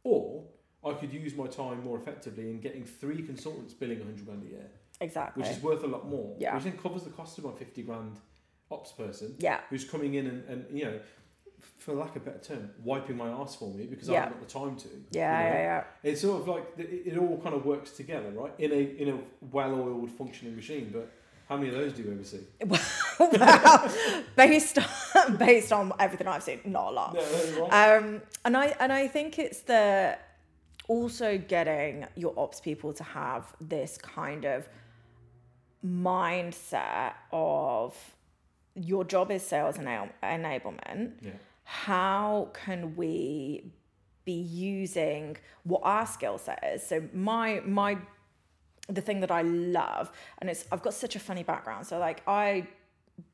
[0.04, 0.44] Or
[0.84, 4.50] I could use my time more effectively in getting three consultants billing 100 grand a
[4.50, 5.42] year, Exactly.
[5.42, 6.36] which is worth a lot more.
[6.38, 6.54] Yeah.
[6.54, 8.18] Which then covers the cost of my 50 grand
[8.70, 9.60] ops person yeah.
[9.70, 11.00] who's coming in and, and you know,
[11.78, 14.48] for lack of a better term, wiping my ass for me because I haven't got
[14.48, 14.88] the time to.
[15.10, 15.42] Yeah.
[15.42, 15.54] you know?
[15.54, 15.62] Yeah.
[15.62, 15.84] Yeah.
[16.02, 18.52] It's sort of like it, it all kind of works together, right?
[18.58, 19.18] In a in a
[19.50, 20.90] well-oiled functioning machine.
[20.92, 21.10] But
[21.48, 22.40] how many of those do you ever see?
[23.18, 23.94] well,
[24.36, 27.14] based on based on everything I've seen, not a lot.
[27.14, 27.22] No,
[27.56, 27.64] no.
[27.98, 30.16] Um, and I and I think it's the
[30.88, 34.68] also getting your ops people to have this kind of
[35.84, 37.94] mindset of
[38.74, 41.12] your job is sales enab- enablement.
[41.20, 41.32] yeah.
[41.64, 43.72] How can we
[44.24, 46.86] be using what our skill set is?
[46.86, 47.98] So my my
[48.88, 51.86] the thing that I love, and it's I've got such a funny background.
[51.86, 52.66] So like I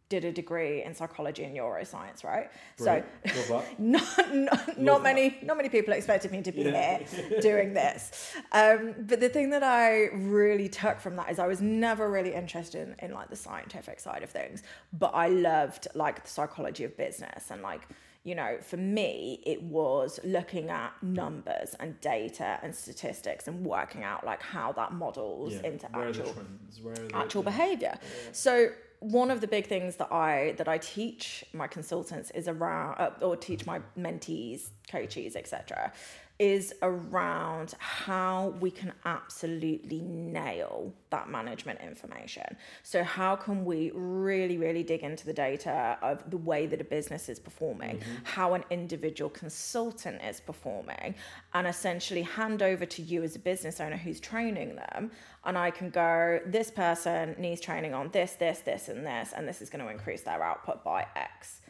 [0.08, 2.50] did a degree in psychology and neuroscience, right?
[2.76, 3.06] Brilliant.
[3.46, 6.98] So not not, not many not many people expected me to be Yeah.
[6.98, 8.34] here doing this.
[8.52, 12.34] Um, but the thing that I really took from that is I was never really
[12.34, 14.62] interested in, in like the scientific side of things,
[14.92, 17.82] but I loved like the psychology of business and like
[18.26, 24.02] you know, for me, it was looking at numbers and data and statistics and working
[24.02, 25.66] out like how that models Yeah.
[25.70, 26.80] into Where actual trends?
[26.80, 27.50] Where are the actual yeah.
[27.50, 27.98] behavior.
[28.32, 32.98] So one of the big things that I that I teach my consultants is around
[32.98, 35.92] uh, or teach my mentees, coaches, etc.
[36.38, 42.56] is around how we can absolutely nail that management information.
[42.82, 46.84] So how can we really really dig into the data of the way that a
[46.84, 48.14] business is performing, mm-hmm.
[48.24, 51.14] how an individual consultant is performing
[51.52, 55.10] and essentially hand over to you as a business owner who's training them
[55.44, 59.46] and I can go, this person needs training on this, this, this, and this, and
[59.46, 61.60] this is going to increase their output by X.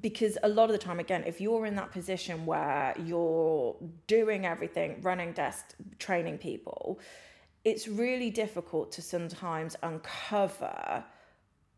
[0.00, 4.46] Because a lot of the time, again, if you're in that position where you're doing
[4.46, 7.00] everything, running desk, training people,
[7.64, 11.04] it's really difficult to sometimes uncover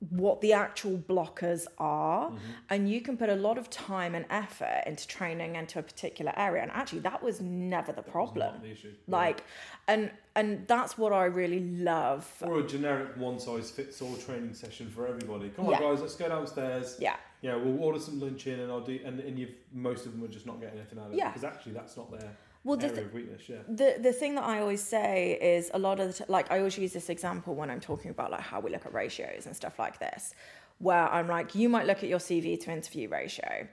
[0.09, 2.38] what the actual blockers are mm-hmm.
[2.70, 6.33] and you can put a lot of time and effort into training into a particular
[6.38, 8.94] area and actually that was never the problem the issue.
[9.09, 9.44] like
[9.88, 14.54] and and that's what i really love Or a generic one size fits all training
[14.54, 15.50] session for everybody.
[15.50, 15.80] Come on, Yeah.
[15.80, 16.96] guys, let's go downstairs.
[16.98, 18.98] yeah Yeah, we'll order some lunch in, and I'll do.
[19.05, 21.29] And, and you've most of them are just not getting anything out of it Yeah.
[21.29, 23.42] because actually that's not their well the, area th- of weakness.
[23.48, 23.57] Yeah.
[23.68, 26.59] the the thing that I always say is a lot of the t- like I
[26.59, 29.57] always use this example when I'm talking about like how we look at ratios and
[29.57, 30.35] stuff like this,
[30.79, 33.66] where I'm like you might look at your CV to interview ratio,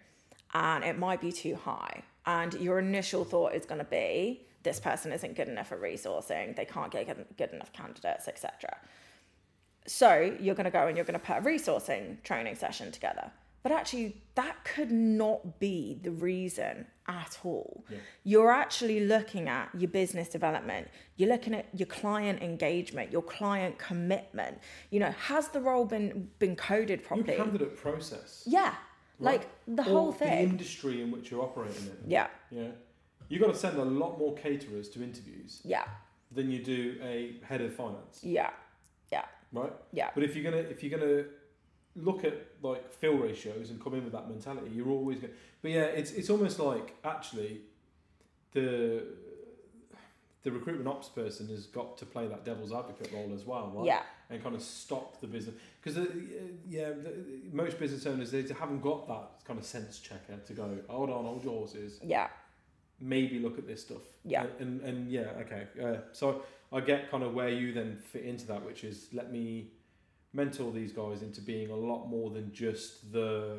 [0.53, 4.79] and it might be too high, and your initial thought is going to be this
[4.79, 8.77] person isn't good enough at resourcing, they can't get good, good enough candidates, etc.
[9.85, 13.31] So you're going to go and you're going to put a resourcing training session together.
[13.67, 17.83] But actually, that could not be the reason at all.
[17.89, 17.97] Yeah.
[18.23, 20.87] You're actually looking at your business development.
[21.17, 24.59] You're looking at your client engagement, your client commitment.
[24.89, 27.35] You know, has the role been been coded Your properly?
[27.35, 28.45] candidate process.
[28.47, 28.67] Yeah,
[29.19, 29.41] right?
[29.41, 30.29] like the Or whole thing.
[30.45, 32.09] The industry in which you're operating in.
[32.09, 32.69] Yeah, Yeah.
[33.27, 35.83] You've got to send a lot more caterers to interviews yeah,
[36.31, 38.51] than you do a head of finance, Yeah.
[39.11, 39.73] yeah, right?
[39.91, 41.25] yeah, But if you're gonna if you're gonna
[41.97, 45.33] look at like fill ratios and come in with that mentality, you're always going.
[45.61, 47.61] But yeah, it's it's almost like actually
[48.53, 49.03] the
[50.43, 53.85] the recruitment ops person has got to play that devil's advocate role as well, right?
[53.85, 56.05] yeah, And kind of stop the business because uh,
[56.69, 57.13] yeah, the,
[57.51, 60.77] most business owners they haven't got that kind of sense checker to go.
[60.87, 61.99] Hold on, hold your horses.
[62.03, 62.27] yeah,
[62.99, 64.03] Maybe look at this stuff.
[64.23, 64.43] Yeah.
[64.59, 65.67] And and, and yeah, okay.
[65.83, 69.31] Uh, so I get kind of where you then fit into that, which is let
[69.31, 69.71] me
[70.37, 73.57] mentor these guys into being a lot more than just the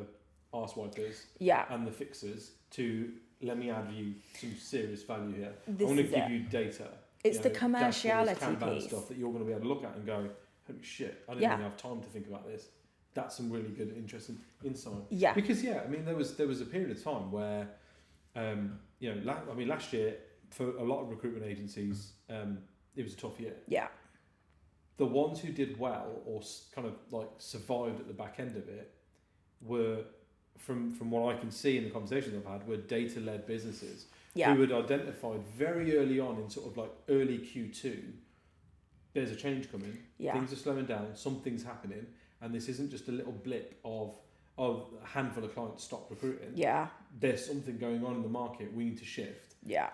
[0.53, 1.65] arsewipers Yeah.
[1.69, 3.11] and the fixers to
[3.41, 5.53] let me add you some serious value here.
[5.67, 6.31] This I want to give it.
[6.31, 6.87] you data.
[7.23, 8.01] It's you the know, dashboards,
[8.39, 8.83] commerciality piece.
[8.85, 10.29] stuff that you're going to be able to look at and go,
[10.67, 11.53] holy shit, I didn't Yeah.
[11.53, 12.69] even have time to think about this.
[13.13, 15.03] That's some really good, interesting insight.
[15.09, 15.33] Yeah.
[15.33, 17.67] Because yeah, I mean, there was there was a period of time where,
[18.35, 20.15] um, you know, la- I mean, last year
[20.51, 22.59] for a lot of recruitment agencies, um,
[22.95, 23.55] it was a tough year.
[23.67, 23.87] Yeah.
[24.99, 26.41] The ones who did well or
[26.75, 28.91] kind of like survived at the back end of it
[29.61, 29.99] were,
[30.57, 34.07] from from what I can see in the conversations I've had, were data led businesses
[34.35, 34.53] Yeah.
[34.53, 38.11] who had identified very early on in sort of like early Q2,
[39.13, 39.97] there's a change coming.
[40.17, 40.33] Yeah.
[40.33, 41.15] Things are slowing down.
[41.15, 42.05] Something's happening,
[42.41, 44.15] and this isn't just a little blip of
[44.57, 46.51] of a handful of clients stop recruiting.
[46.55, 46.87] Yeah.
[47.17, 48.73] There's something going on in the market.
[48.73, 49.55] We need to shift.
[49.63, 49.91] Yeah.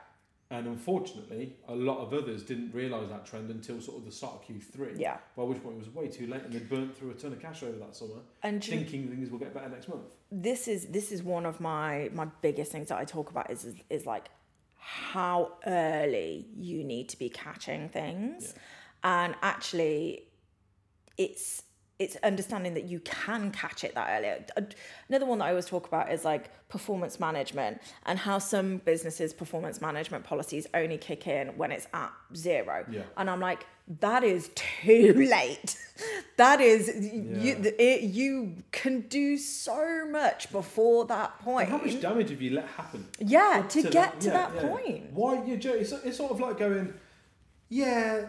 [0.52, 4.36] And unfortunately, a lot of others didn't realise that trend until sort of the start
[4.36, 5.00] of Q3.
[5.00, 5.18] Yeah.
[5.36, 7.42] By which point it was way too late, and they burnt through a ton of
[7.42, 10.04] cash over that summer, And thinking things will get better next month.
[10.32, 13.66] this is this is one of my my biggest things that I talk about is
[13.66, 14.26] is, is like
[14.78, 18.54] how early you need to be catching things
[19.04, 20.28] and actually
[21.18, 21.64] it's
[21.98, 24.44] it's understanding that you can catch it that early.
[24.58, 24.62] Uh,
[25.08, 29.34] another one that I always talk about is like performance management and how some businesses'
[29.34, 32.86] performance management policies only kick in when it's at zero.
[32.92, 33.04] Yeah.
[33.16, 33.66] And I'm like,
[34.02, 35.78] that is too late.
[36.36, 37.74] That is you.
[37.80, 41.70] It, you can do so much before that point.
[41.70, 43.08] And how much damage have you let happen?
[43.20, 44.68] yeah, to, to get that- to yeah, that yeah.
[44.68, 45.12] point.
[45.14, 45.54] Why you?
[45.64, 46.94] It's, it's sort of like going,
[47.70, 48.26] yeah,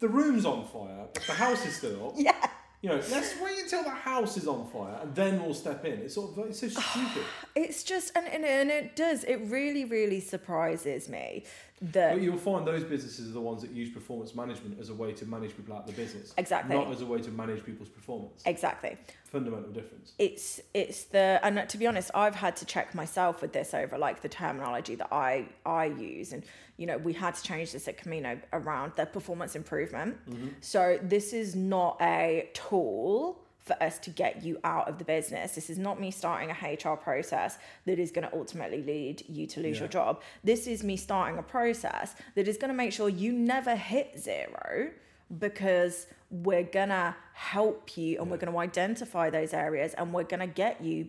[0.00, 2.14] the room's on fire, but the house is still up.
[2.16, 2.46] Yeah.
[2.86, 5.94] You know, let's wait until the house is on fire and then we'll step in.
[5.94, 7.26] It's sort of it's so ah, stupid.
[7.56, 9.24] It's just and, and and it does.
[9.24, 11.42] It really, really surprises me
[11.82, 14.94] that But you'll find those businesses are the ones that use performance management as a
[14.94, 17.64] way to manage people out of the business, exactly, not as a way to manage
[17.64, 18.42] people's performance.
[18.46, 18.96] exactly.
[19.24, 20.12] Fundamental difference.
[20.20, 23.98] it's it's the and to be honest i've had to check myself with this over
[23.98, 26.44] like the terminology that i i use and
[26.76, 30.16] you know we had to change this at camino around the performance improvement.
[30.28, 30.48] Mm-hmm.
[30.60, 35.56] So this is not a tool for us to get you out of the business.
[35.56, 39.48] This is not me starting a hr process that is going to ultimately lead you
[39.48, 40.22] to lose your job.
[40.44, 44.20] This is me starting a process that is going to make sure you never hit
[44.20, 44.90] zero
[45.38, 50.82] because we're gonna help you and we're gonna identify those areas and we're gonna get
[50.82, 51.08] you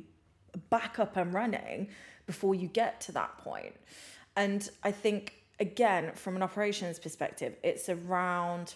[0.69, 1.89] back up and running
[2.25, 3.75] before you get to that point.
[4.35, 8.75] And I think, again, from an operations perspective, it's around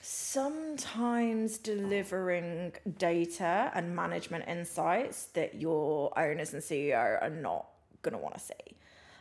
[0.00, 7.66] sometimes delivering data and management insights that your owners and CEO are not
[8.02, 8.76] going to want to see.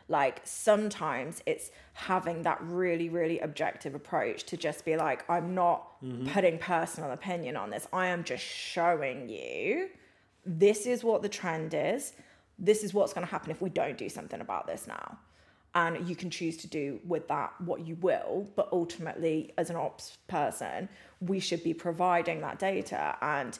[0.07, 6.01] Like sometimes it's having that really, really objective approach to just be like, I'm not
[6.03, 6.27] mm-hmm.
[6.29, 7.87] putting personal opinion on this.
[7.93, 9.89] I am just showing you
[10.45, 12.13] this is what the trend is.
[12.57, 15.17] This is what's going to happen if we don't do something about this now.
[15.73, 18.49] And you can choose to do with that what you will.
[18.55, 20.89] But ultimately, as an ops person,
[21.21, 23.57] we should be providing that data and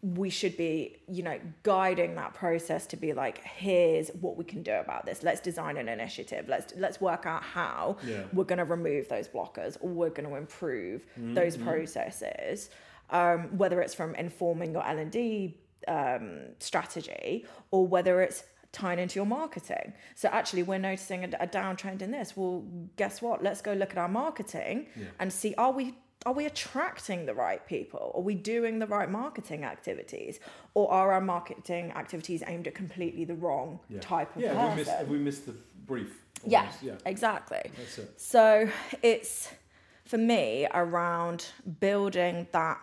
[0.00, 4.62] we should be, you know, guiding that process to be like, here's what we can
[4.62, 5.24] do about this.
[5.24, 6.46] Let's design an initiative.
[6.48, 8.22] Let's let's work out how Yeah.
[8.32, 12.70] we're going to remove those blockers or we're going to improve those processes.
[13.10, 15.56] Um, whether it's from informing your L and D
[15.88, 19.92] um, strategy or whether it's tying into your marketing.
[20.14, 22.36] So actually, we're noticing a, a downtrend in this.
[22.36, 22.64] Well,
[22.96, 23.42] guess what?
[23.42, 25.06] Let's go look at our marketing Yeah.
[25.18, 25.94] and see are we
[26.26, 28.10] are we attracting the right people?
[28.14, 30.40] Are we doing the right marketing activities?
[30.74, 34.00] Or are our marketing activities aimed at completely the wrong Yeah.
[34.00, 35.54] type of Yeah, have we, missed, have we missed the
[35.86, 36.20] brief?
[36.44, 36.70] Yeah.
[36.82, 37.62] Yeah, Exactly.
[37.76, 38.20] that's it.
[38.20, 38.68] So
[39.00, 39.52] it's
[40.06, 41.46] for me around
[41.78, 42.80] building that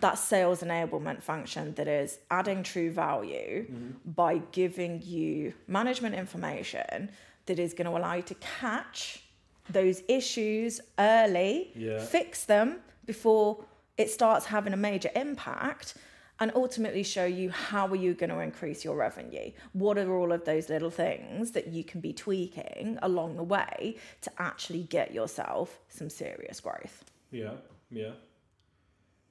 [0.00, 3.90] that sales enablement function that is adding true value mm-hmm.
[4.04, 7.10] by giving you management information
[7.46, 9.22] that is going to allow you to catch
[9.70, 11.98] those issues early, Yeah.
[12.04, 13.64] fix them before
[13.96, 15.94] it starts having a major impact
[16.38, 20.32] and ultimately show you how are you going to increase your revenue what are all
[20.32, 25.14] of those little things that you can be tweaking along the way to actually get
[25.14, 27.54] yourself some serious growth Yeah,
[27.90, 28.12] yeah.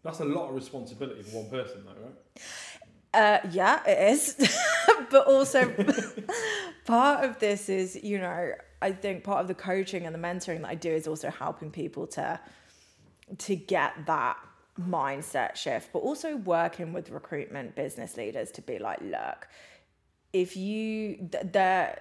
[0.06, 2.14] That's a lot of responsibility for one person, though, right?
[3.12, 4.36] Uh, yeah, it is.
[5.10, 5.74] but also,
[6.86, 8.52] part of this is, you know,
[8.84, 11.72] I think part of the coaching and the mentoring that I do is also helping
[11.72, 12.40] people to
[13.40, 14.38] to get that
[14.80, 19.48] mindset shift, but also working with recruitment business leaders to be like, look,
[20.34, 22.00] if you th- there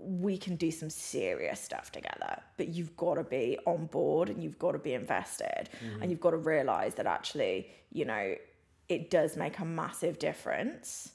[0.00, 4.42] we can do some serious stuff together but you've got to be on board and
[4.42, 5.68] you've got to be invested.
[6.00, 8.34] And you've got to realize that actually you know
[8.88, 11.12] it does make a massive difference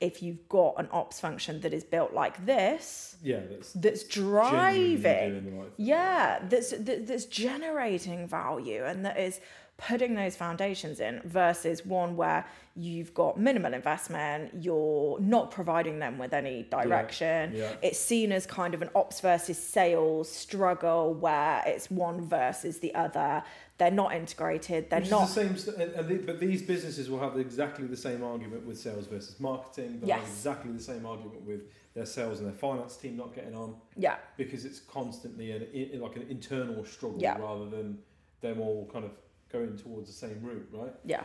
[0.00, 5.58] if you've got an ops function that is built like this, Yeah, that's that's driving.
[5.58, 9.40] right yeah that's that, that's generating value and that is
[9.78, 12.46] putting those foundations in versus one where
[12.76, 17.72] you've got minimal investment you're not providing them with any direction yeah.
[17.82, 22.94] it's seen as kind of an ops versus sales struggle where it's one versus the
[22.94, 23.42] other
[23.78, 27.08] they're not integrated they're Which not the same, st- and, and the, but these businesses
[27.10, 30.00] will have exactly the same argument with sales versus marketing.
[30.00, 30.28] They'll have Yes.
[30.38, 31.62] exactly the same argument with
[31.94, 36.16] their sales and their finance team not getting on yeah because it's constantly an, like
[36.16, 37.38] an internal struggle Yeah.
[37.38, 37.98] rather than
[38.42, 39.12] them all kind of
[39.50, 40.92] going towards the same route, right?
[41.04, 41.22] yeah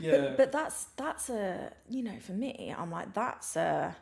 [0.00, 3.96] Yeah, But, but that's that's a you know for me I'm like that's a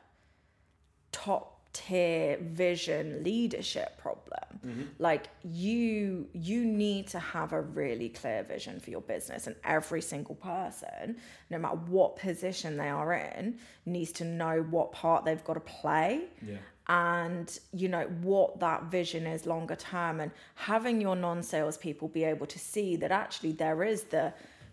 [1.12, 4.38] top tier vision leadership problem.
[4.64, 4.88] Mhm.
[4.98, 10.00] like you you need to have a really clear vision for your business and every
[10.02, 11.16] single person
[11.50, 15.60] no matter what position they are in needs to know what part they've got to
[15.60, 21.76] play yeah, and you know what that vision is longer term and having your non-sales
[21.76, 24.32] people be able to see that actually there is the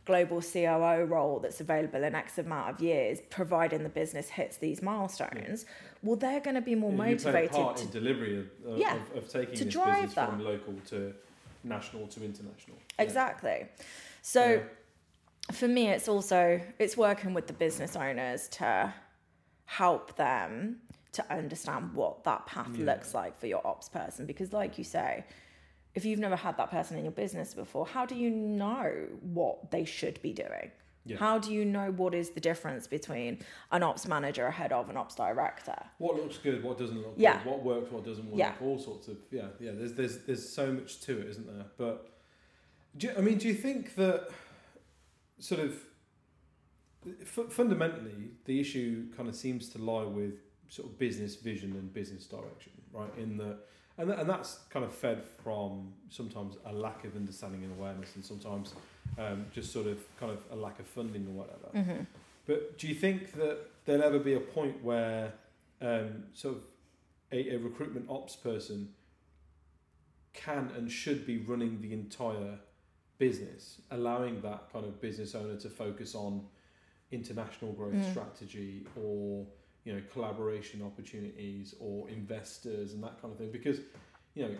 [0.09, 4.81] global COO role that's available in X amount of years, providing the business hits these
[4.81, 5.65] milestones,
[6.01, 8.79] well, they're going to be more Yeah, you motivated part to in delivery of, of,
[8.79, 10.29] Yeah, of, of taking to this drive business that.
[10.29, 11.13] from local to
[11.63, 12.77] national to international.
[12.97, 13.03] Yeah.
[13.05, 13.67] exactly.
[14.23, 15.53] So Yeah.
[15.53, 18.91] for me, it's also it's working with the business owners to
[19.65, 20.77] help them
[21.11, 22.85] to understand what that path Yeah.
[22.85, 25.23] looks like for your ops person because like you say
[25.95, 29.71] if you've never had that person in your business before how do you know what
[29.71, 30.71] they should be doing
[31.05, 31.17] Yeah.
[31.17, 33.39] how do you know what is the difference between
[33.71, 37.13] an ops manager a head of an ops director What looks good, what doesn't look
[37.17, 37.37] Yeah.
[37.43, 38.53] good, what works, what doesn't work, Yeah.
[38.61, 39.71] all sorts of yeah, yeah.
[39.71, 41.65] There's there's there's so much to it, isn't there?
[41.77, 41.95] But
[42.97, 44.29] do you, I mean, do you think that
[45.39, 45.71] sort of
[47.23, 50.35] f- fundamentally the issue kind of seems to lie with
[50.67, 53.11] sort of business vision and business direction, right?
[53.17, 53.57] In the
[53.99, 58.15] and, th- and that's kind of fed from sometimes a lack of understanding and awareness,
[58.15, 58.73] and sometimes
[59.19, 61.67] um, just sort of kind of a lack of funding or whatever.
[61.75, 62.03] mm-hmm.
[62.47, 65.33] But do you think that there'll ever be a point where
[65.81, 66.61] um, sort of
[67.31, 68.89] a, a recruitment ops person
[70.33, 72.57] can and should be running the entire
[73.17, 76.41] business, allowing that kind of business owner to focus on
[77.11, 78.09] international growth Mm.
[78.11, 79.45] strategy or
[79.85, 83.51] you know collaboration opportunities or investors and that kind of thing?
[83.51, 83.79] Because
[84.35, 84.55] you know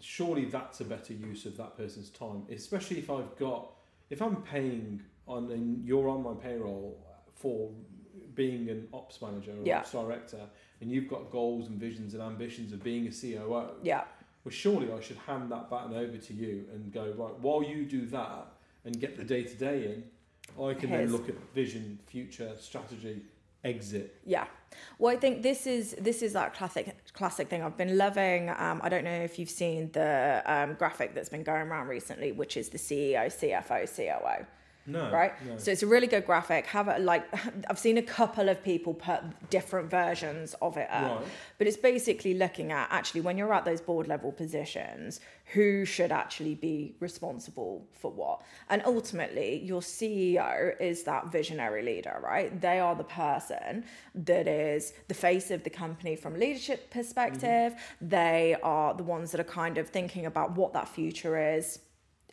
[0.00, 3.72] surely that's a better use of that person's time, especially if I've got
[4.10, 6.98] if I'm paying on and you're on my payroll
[7.34, 7.70] for
[8.34, 9.78] being an ops manager or Yeah.
[9.80, 10.40] ops director
[10.80, 14.04] and you've got goals and visions and ambitions of being a COO, yeah
[14.44, 17.84] well surely I should hand that baton over to you and go, right, while you
[17.86, 18.46] do that
[18.84, 20.04] and get the day to day in,
[20.62, 23.22] I can Here's- then look at vision, future, strategy,
[23.64, 24.20] exit.
[24.24, 24.46] Yeah.
[24.98, 27.62] Well, I think this is this is that classic classic thing.
[27.62, 28.50] I've been loving.
[28.50, 32.32] Um, I don't know if you've seen the um, graphic that's been going around recently,
[32.32, 34.46] which is the CEO, CFO, COO.
[34.86, 35.10] No.
[35.10, 35.32] right?
[35.46, 35.58] No.
[35.58, 36.66] So it's a really good graphic.
[36.66, 37.24] Have it like
[37.70, 39.20] I've seen a couple of people put
[39.50, 41.28] different versions of it up, Right.
[41.58, 45.20] but it's basically looking at actually when you're at those board level positions,
[45.52, 52.18] who should actually be responsible for what, and ultimately your CEO is that visionary leader,
[52.22, 52.60] right?
[52.60, 53.84] They are the person
[54.14, 57.72] that is the face of the company from leadership perspective.
[57.74, 58.08] Mm-hmm.
[58.08, 61.78] They are the ones that are kind of thinking about what that future is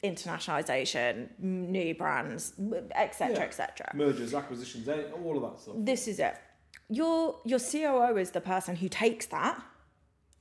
[0.04, 2.54] internationalization, new brands,
[2.96, 3.42] etc., Yeah.
[3.44, 3.92] etc.
[3.94, 5.76] Mergers, acquisitions, eh, all of that stuff.
[5.78, 6.36] This is it.
[6.90, 9.62] Your your COO is the person who takes that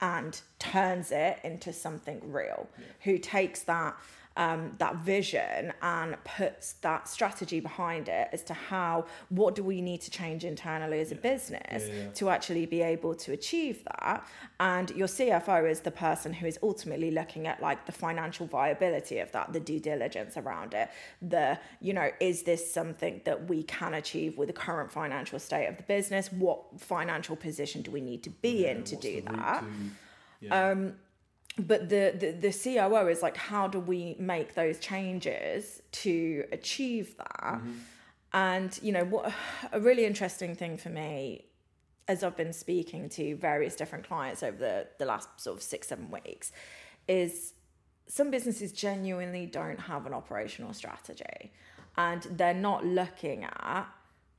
[0.01, 2.69] and turns it into something real.
[3.05, 3.97] Who takes that
[4.37, 9.81] um, that vision and puts that strategy behind it as to how what do we
[9.81, 12.11] need to change internally as a business Yeah, yeah.
[12.13, 14.27] to actually be able to achieve that?
[14.61, 19.19] And your CFO is the person who is ultimately looking at like the financial viability
[19.19, 20.89] of that the due diligence around it
[21.21, 25.67] the you know is this something that we can achieve with the current financial state
[25.67, 26.31] of the business?
[26.33, 29.63] What financial position do we need to be in to do that?
[29.63, 30.95] to- um,
[31.59, 37.17] but the, the the COO is like, how do we make those changes to achieve
[37.19, 37.43] that?
[37.43, 37.73] Mm-hmm.
[38.33, 39.33] And you know what?
[39.73, 41.45] A really interesting thing for me,
[42.09, 45.89] as I've been speaking to various different clients over the the last sort of six
[45.89, 46.53] seven weeks,
[47.07, 47.53] is
[48.07, 51.53] some businesses genuinely don't have an operational strategy,
[51.99, 53.87] and they're not looking at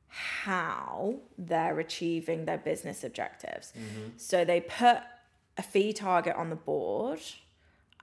[0.07, 3.73] how they're achieving their business objectives.
[3.77, 4.09] Mm-hmm.
[4.17, 4.99] So they put
[5.57, 7.21] a fee target on the board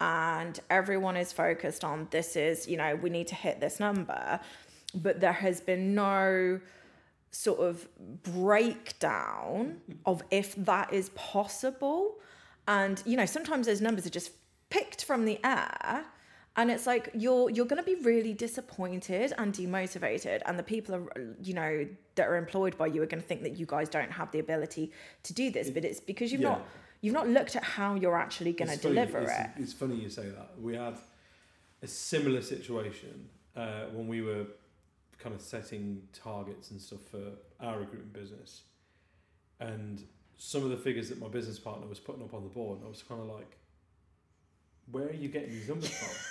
[0.00, 4.40] and everyone is focused on this is, you know, we need to hit this number,
[4.94, 6.60] but there has been no
[7.32, 7.86] sort of
[8.22, 12.16] breakdown of if that is possible.
[12.66, 14.32] And you know, sometimes those numbers are just
[14.70, 16.04] picked from the air.
[16.56, 20.94] And it's like you're you're going to be really disappointed and demotivated, and the people
[20.96, 21.86] are you know
[22.16, 24.40] that are employed by you are going to think that you guys don't have the
[24.40, 24.90] ability
[25.22, 25.70] to do this.
[25.70, 26.48] But it's because you've Yeah.
[26.50, 26.66] not
[27.00, 29.50] you've not looked at how you're actually going to deliver it's, it.
[29.56, 30.52] It's funny you say that.
[30.60, 30.98] We had
[31.82, 34.46] a similar situation uh, when we were
[35.18, 37.22] kind of setting targets and stuff for
[37.60, 38.62] our recruitment business,
[39.58, 40.02] and
[40.38, 42.88] some of the figures that my business partner was putting up on the board, I
[42.88, 43.56] was kind of like,
[44.90, 46.08] "Where are you getting these numbers from?"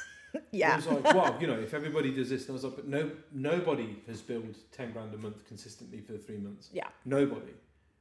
[0.51, 0.73] Yeah.
[0.73, 2.87] I was like, "Well, you know, if everybody does this," and I was like, "But
[2.87, 6.69] no, nobody has billed ten grand a month consistently for three months.
[6.71, 6.87] Yeah.
[7.03, 7.53] Nobody."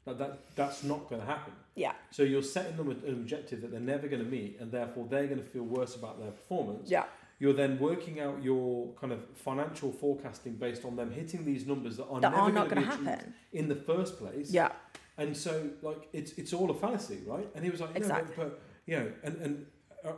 [0.09, 1.53] Like that, that's not going to happen.
[1.75, 1.93] Yeah.
[2.11, 5.27] So you're setting them an objective that they're never going to meet, and therefore they're
[5.27, 6.91] going to feel worse about their performance.
[6.91, 7.05] Yeah.
[7.41, 11.97] You're then working out your kind of financial forecasting based on them hitting these numbers
[11.99, 13.35] that are That never are not going to happen.
[13.53, 14.51] in the first place.
[14.51, 14.73] Yeah.
[15.19, 17.49] And so, like, it's it's all a fallacy, right?
[17.55, 18.35] And he was like, no, Exactly.
[18.37, 19.67] but, but you know, and and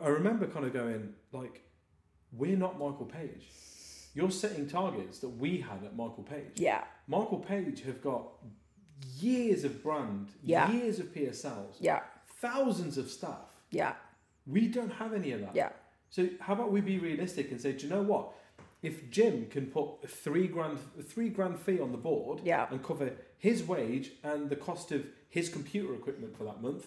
[0.03, 1.63] I remember kind of going like,
[2.33, 3.45] we're not Michael Page.
[4.15, 6.53] You're setting targets that we had at Michael Page.
[6.57, 6.85] Yeah.
[7.07, 8.29] Michael Page have got
[9.19, 10.71] years of brand, Yeah.
[10.71, 12.03] years of PSLs, Yeah.
[12.41, 13.55] thousands of staff.
[13.71, 13.95] Yeah.
[14.47, 15.55] We don't have any of that.
[15.55, 15.71] Yeah.
[16.11, 18.33] So how about we be realistic and say, do you know what?
[18.83, 22.67] If Jim can put three grand, three grand fee on the board Yeah.
[22.71, 26.87] and cover his wage and the cost of his computer equipment for that month,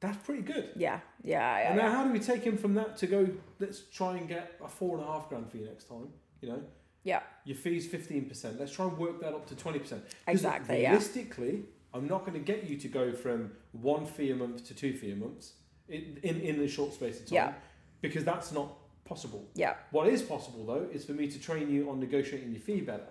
[0.00, 0.70] that's pretty good.
[0.74, 1.00] Yeah.
[1.22, 1.58] Yeah.
[1.58, 1.68] Yeah.
[1.68, 1.92] and now yeah.
[1.96, 3.28] how do we take him from that to go?
[3.58, 6.08] Let's try and get a four and a half grand fee next time.
[6.40, 6.62] You know,
[7.04, 7.20] Yeah.
[7.44, 8.58] your fee's fifteen percent.
[8.58, 10.02] Let's try and work that up to twenty percent.
[10.26, 10.90] Exactly, yeah.
[10.90, 14.74] Realistically, I'm not going to get you to go from one fee a month to
[14.74, 15.50] two fee a month
[15.88, 17.52] in in, in a short space of time Yeah.
[18.00, 18.72] because that's not
[19.04, 19.44] possible.
[19.54, 19.74] Yeah.
[19.90, 23.08] What is possible though is for me to train you on negotiating your fee better.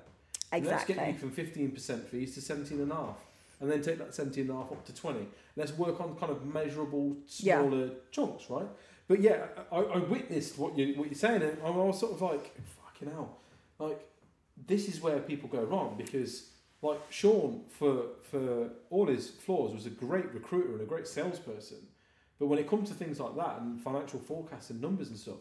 [0.52, 3.12] And Let's get you from fifteen percent fees to seventeen and a half and a
[3.14, 5.28] half, and then take that seventeen and a half up to twenty.
[5.56, 7.60] Let's work on kind of measurable, Yeah.
[7.62, 8.68] smaller chunks, right?
[9.08, 12.22] But yeah, I, I witnessed what you what you're saying, and I was sort of
[12.22, 13.38] like, fucking hell,
[13.80, 14.02] like
[14.68, 16.50] this is where people go wrong because
[16.82, 21.80] like Sean for for all his flaws was a great recruiter and a great salesperson,
[22.40, 25.38] but when it comes to things like that and financial forecasts and numbers and stuff,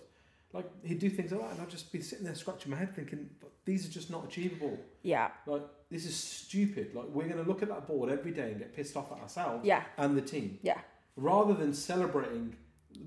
[0.53, 2.95] like he'd do things like that, and I'd just be sitting there scratching my head
[2.95, 3.29] thinking,
[3.65, 4.79] these are just not achievable.
[5.03, 5.31] Yeah.
[5.47, 6.95] Like this is stupid.
[6.95, 9.19] Like we're going to look at that board every day and get pissed off at
[9.19, 9.83] ourselves Yeah.
[9.99, 10.79] and the team, Yeah.
[11.17, 12.57] rather than celebrating.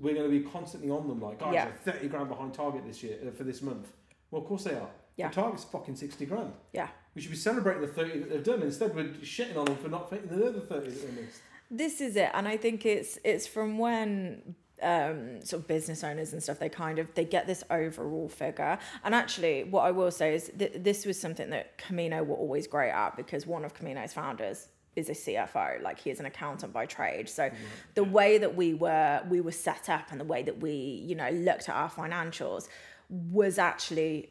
[0.00, 1.64] We're going to be constantly on them, like guys, Yeah.
[1.66, 3.92] they're thirty grand behind target this year uh, for this month.
[4.30, 4.90] Well, of course they are.
[5.16, 5.28] Yeah.
[5.28, 6.52] The target's fucking sixty grand.
[6.72, 6.88] Yeah.
[7.14, 8.62] We should be celebrating the thirty that they've done.
[8.62, 11.40] Instead, we're shitting on them for not hitting the other thirty that they missed.
[11.70, 16.32] This is it, and I think it's it's from when um, sort of business owners
[16.32, 18.78] and stuff they kind of they get this overall figure.
[19.04, 22.66] And actually, what I will say is that this was something that Camino were always
[22.66, 26.72] great at because one of Camino's founders is a CFO, like he is an accountant
[26.72, 27.28] by trade.
[27.28, 27.50] So
[27.94, 31.14] the way that we were we were set up and the way that we you
[31.14, 32.68] know looked at our financials
[33.08, 34.30] was actually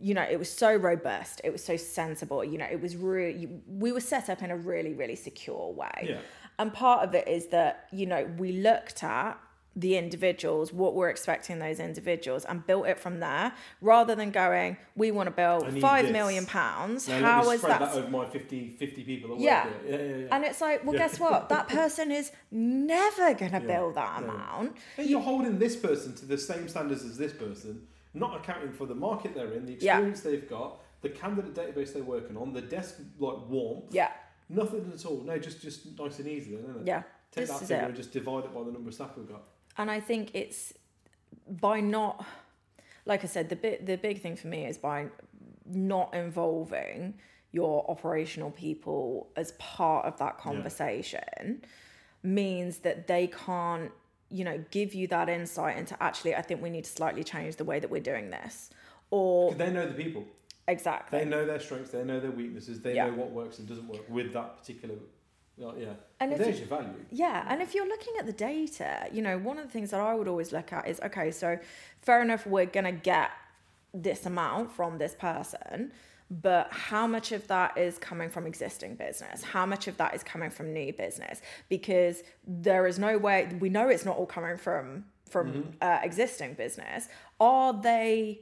[0.00, 3.48] you know it was so robust it was so sensible you know it was really
[3.68, 6.06] we were set up in a really really secure way.
[6.08, 6.18] Yeah.
[6.58, 9.38] and part of it is that you know we looked at
[9.76, 14.76] the individuals what we're expecting those individuals and built it from there rather than going
[14.94, 16.12] we want to build five this.
[16.12, 17.08] million pounds.
[17.08, 19.66] Now, how me that that over my 50, 50 people Yeah.
[19.86, 20.26] Yeah, yeah, yeah.
[20.30, 21.48] and it's like well guess what?
[21.48, 24.76] That person is never going to build that amount.
[24.96, 28.86] Hey, you're holding this person to the same standards as this person, not accounting for
[28.86, 29.96] the market they're in, the Yeah.
[29.96, 34.12] experience they've got, the candidate database they're working on, the desk like warmth, yeah
[34.48, 35.20] nothing at all.
[35.22, 36.86] No, just just nice and easy, then, isn't it?
[36.86, 37.02] yeah
[37.32, 37.86] Take this that is figure it.
[37.86, 39.42] and just divide it by the number of staff we've got.
[39.78, 40.72] and I think it's
[41.48, 42.24] by not,
[43.06, 45.06] like I said, the bit the big thing for me is by
[45.66, 47.14] not involving
[47.52, 51.62] your operational people as part of that conversation
[52.22, 53.90] means that they can't
[54.38, 57.52] you know give you that insight into actually I think we need to slightly change
[57.56, 58.70] the way that we're doing this
[59.10, 60.24] Or they know the people.
[60.66, 61.90] exactly They know their strengths.
[61.96, 62.80] They know their weaknesses.
[62.80, 63.06] They Yeah.
[63.06, 64.96] know what works and doesn't work with that particular.
[65.56, 65.92] like, yeah.
[66.20, 67.04] And if There's your value.
[67.12, 70.00] Yeah, and if you're looking at the data, you know, one of the things that
[70.00, 71.48] I would always look at is okay, so
[72.02, 73.30] fair enough, we're going to get
[74.06, 75.92] this amount from this person,
[76.30, 79.42] but how much of that is coming from existing business?
[79.42, 81.42] How much of that is coming from new business?
[81.68, 86.54] Because there is no way we know it's not all coming from from uh, existing
[86.54, 87.08] business.
[87.40, 88.40] Are they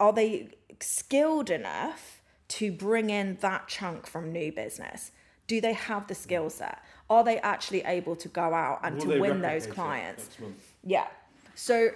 [0.00, 0.48] are they
[0.80, 5.12] skilled enough to bring in that chunk from new business?
[5.46, 6.82] Do they have the skill set?
[7.08, 10.28] Are they actually able to go out and Will to win those clients?
[10.82, 11.06] Yeah.
[11.54, 11.90] So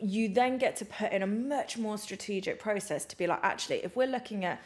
[0.00, 3.76] you then get to put in a much more strategic process to be like, actually,
[3.84, 4.60] if we're looking at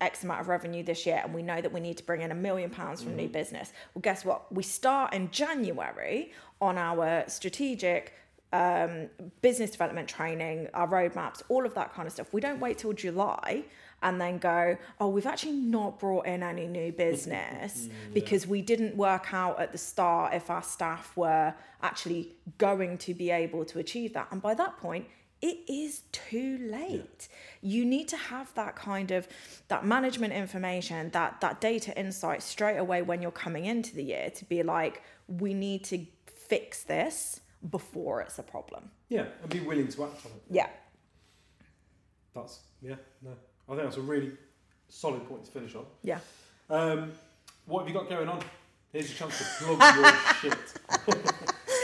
[0.00, 2.30] X amount of revenue this year and we know that we need to bring in
[2.30, 3.72] a million pounds from new business.
[3.94, 4.52] Well, guess what?
[4.52, 8.14] We start in January on our strategic
[8.52, 9.08] um,
[9.42, 12.32] business development training, our roadmaps, all of that kind of stuff.
[12.32, 13.64] We don't wait till July
[14.02, 18.62] and then go, oh, we've actually not brought in any new business mm, because we
[18.62, 23.64] didn't work out at the start if our staff were actually going to be able
[23.64, 24.28] to achieve that.
[24.30, 25.06] And by that point,
[25.40, 27.28] it is too late.
[27.60, 29.28] You need to have that kind of
[29.68, 34.30] that management information, that that data insight straight away when you're coming into the year
[34.30, 37.40] to be like, we need to fix this
[37.70, 38.90] before it's a problem.
[39.08, 40.42] Yeah, and be willing to act on it.
[40.50, 40.68] Yeah.
[42.34, 43.32] That's yeah, no.
[43.68, 44.32] I think that's a really
[44.88, 45.84] solid point to finish on.
[46.02, 46.20] Yeah.
[46.70, 47.12] Um,
[47.66, 48.40] what have you got going on?
[48.92, 51.34] Here's your chance to plug your shit.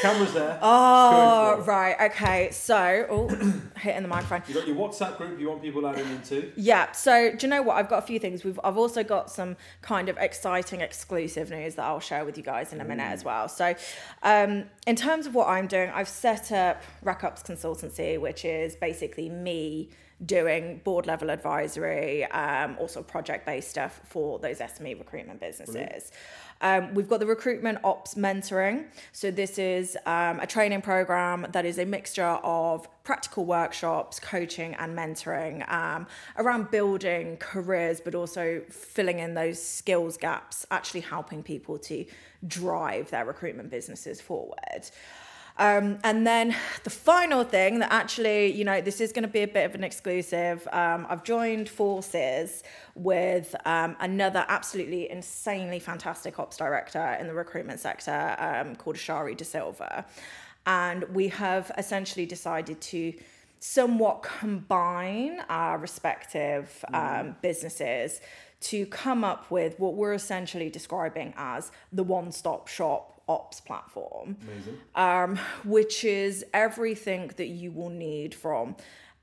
[0.03, 0.59] Camera's there.
[0.61, 1.75] Oh, Go for it.
[1.75, 2.11] right.
[2.11, 2.51] Okay.
[2.53, 3.29] So, oh,
[3.79, 4.43] hitting the microphone.
[4.49, 6.53] You got your WhatsApp group you want people adding into.
[6.57, 6.93] Yeah.
[6.93, 7.77] So, do you know what?
[7.77, 8.45] I've got a few things.
[8.45, 12.43] We've I've also got some kind of exciting exclusive news that I'll share with you
[12.43, 13.49] guys in a minute as well.
[13.49, 13.75] So,
[14.23, 19.29] um, in terms of what I'm doing, I've set up RecOps Consultancy, which is basically
[19.29, 19.91] me
[20.25, 26.13] doing board level advisory, um, also project based stuff for those SME recruitment businesses.
[26.61, 28.87] Um, we've got the recruitment ops mentoring.
[29.13, 34.75] So, this is um, a training program that is a mixture of practical workshops, coaching,
[34.75, 36.07] and mentoring um,
[36.39, 42.05] around building careers, but also filling in those skills gaps, actually helping people to
[42.47, 44.89] drive their recruitment businesses forward.
[45.57, 49.43] Um, and then the final thing that actually, you know, this is going to be
[49.43, 50.67] a bit of an exclusive.
[50.73, 52.65] Um, I've joined forces
[52.97, 59.37] with um, another absolutely insanely fantastic ops director in the recruitment sector um, called Shari
[59.37, 60.05] De Silva.
[60.67, 63.13] And we have essentially decided to
[63.61, 68.21] somewhat combine our respective um, businesses
[68.61, 74.37] to come up with what we're essentially describing as the one stop shop ops platform
[74.43, 74.79] Amazing.
[74.95, 78.77] um, which is everything that you will need from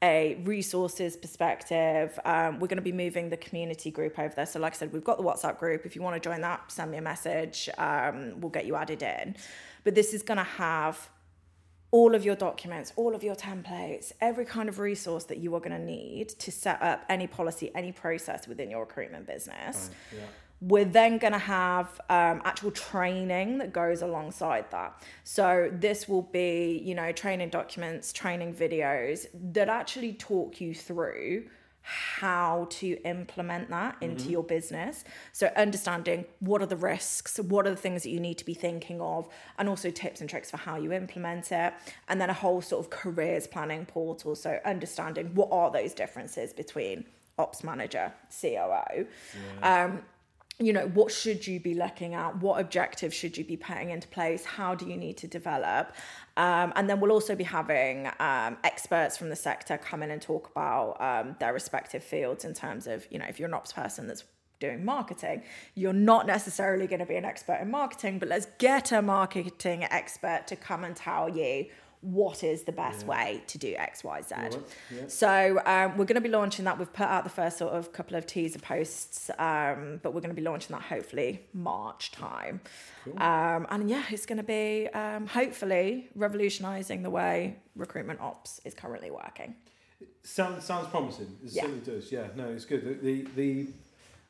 [0.04, 2.18] a resources perspective.
[2.26, 4.48] Um, we're going to be moving the community group over there.
[4.48, 5.86] So, like I said, we've got the WhatsApp group.
[5.86, 7.70] If you want to join that, send me a message.
[7.78, 9.36] Um, we'll get you added in.
[9.84, 11.10] But this is going to have
[11.92, 15.60] all of your documents, all of your templates, every kind of resource that you are
[15.60, 19.90] going to need to set up any policy, any process within your recruitment business.
[19.90, 20.26] Fine, Yeah.
[20.62, 25.04] We're then going to have um, actual training that goes alongside that.
[25.24, 31.46] So, this will be, you know, training documents, training videos that actually talk you through
[31.84, 35.04] how to implement that into your business.
[35.32, 38.54] So, understanding what are the risks, what are the things that you need to be
[38.54, 41.74] thinking of, and also tips and tricks for how you implement it.
[42.08, 44.36] And then a whole sort of careers planning portal.
[44.36, 47.06] So, understanding what are those differences between
[47.40, 49.08] ops manager, COO.
[49.64, 50.04] Um,
[50.66, 52.38] you know what should you be looking at?
[52.42, 54.46] What objectives should you be putting into place?
[54.46, 55.94] How do you need to develop?
[56.38, 60.22] Um, and then we'll also be having um, experts from the sector come in and
[60.22, 63.74] talk about um, their respective fields in terms of you know if you're an ops
[63.74, 64.24] person that's
[64.60, 65.42] doing marketing
[65.74, 69.84] you're not necessarily going to be an expert in marketing but let's get a marketing
[69.86, 71.66] expert to come and tell you
[72.02, 75.04] what is the best way to do x y z yeah.
[75.08, 76.80] so um, we're going to be launching that.
[76.80, 80.36] We've put out the first sort of couple of teaser posts, um, but we're going
[80.36, 82.62] to be launching that hopefully March time.
[83.18, 88.74] Um, and yeah, it's going to be um, hopefully revolutionising the way recruitment ops is
[88.74, 89.56] currently working.
[90.24, 91.38] Sounds sounds promising.
[91.44, 91.62] It Yeah.
[91.64, 92.12] certainly does.
[92.12, 92.84] Yeah, no, it's good.
[92.84, 93.68] The, the the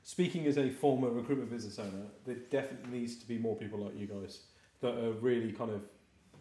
[0.04, 3.98] speaking as a former recruitment business owner, there definitely needs to be more people like
[3.98, 4.42] you guys
[4.82, 5.82] that are really kind of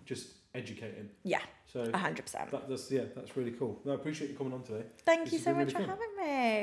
[0.05, 1.09] just educating.
[1.23, 1.41] Yeah,
[1.73, 2.51] So hundred percent.
[2.51, 3.81] that, that's yeah, that's really cool.
[3.85, 4.85] No, I appreciate you coming on today.
[5.05, 5.99] Thank this you so much really for fun.
[5.99, 6.17] having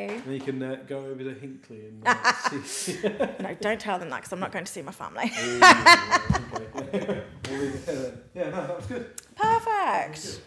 [0.09, 0.21] me.
[0.25, 2.33] And you can uh, go over to Hinckley and uh,
[2.65, 2.97] see.
[3.39, 5.31] No, don't tell them that because I'm not going to see my family.
[5.39, 5.59] Ooh,
[6.93, 7.23] okay.
[7.49, 7.71] Well, we-
[8.35, 9.11] yeah, no, that was good.
[9.35, 10.41] Perfect.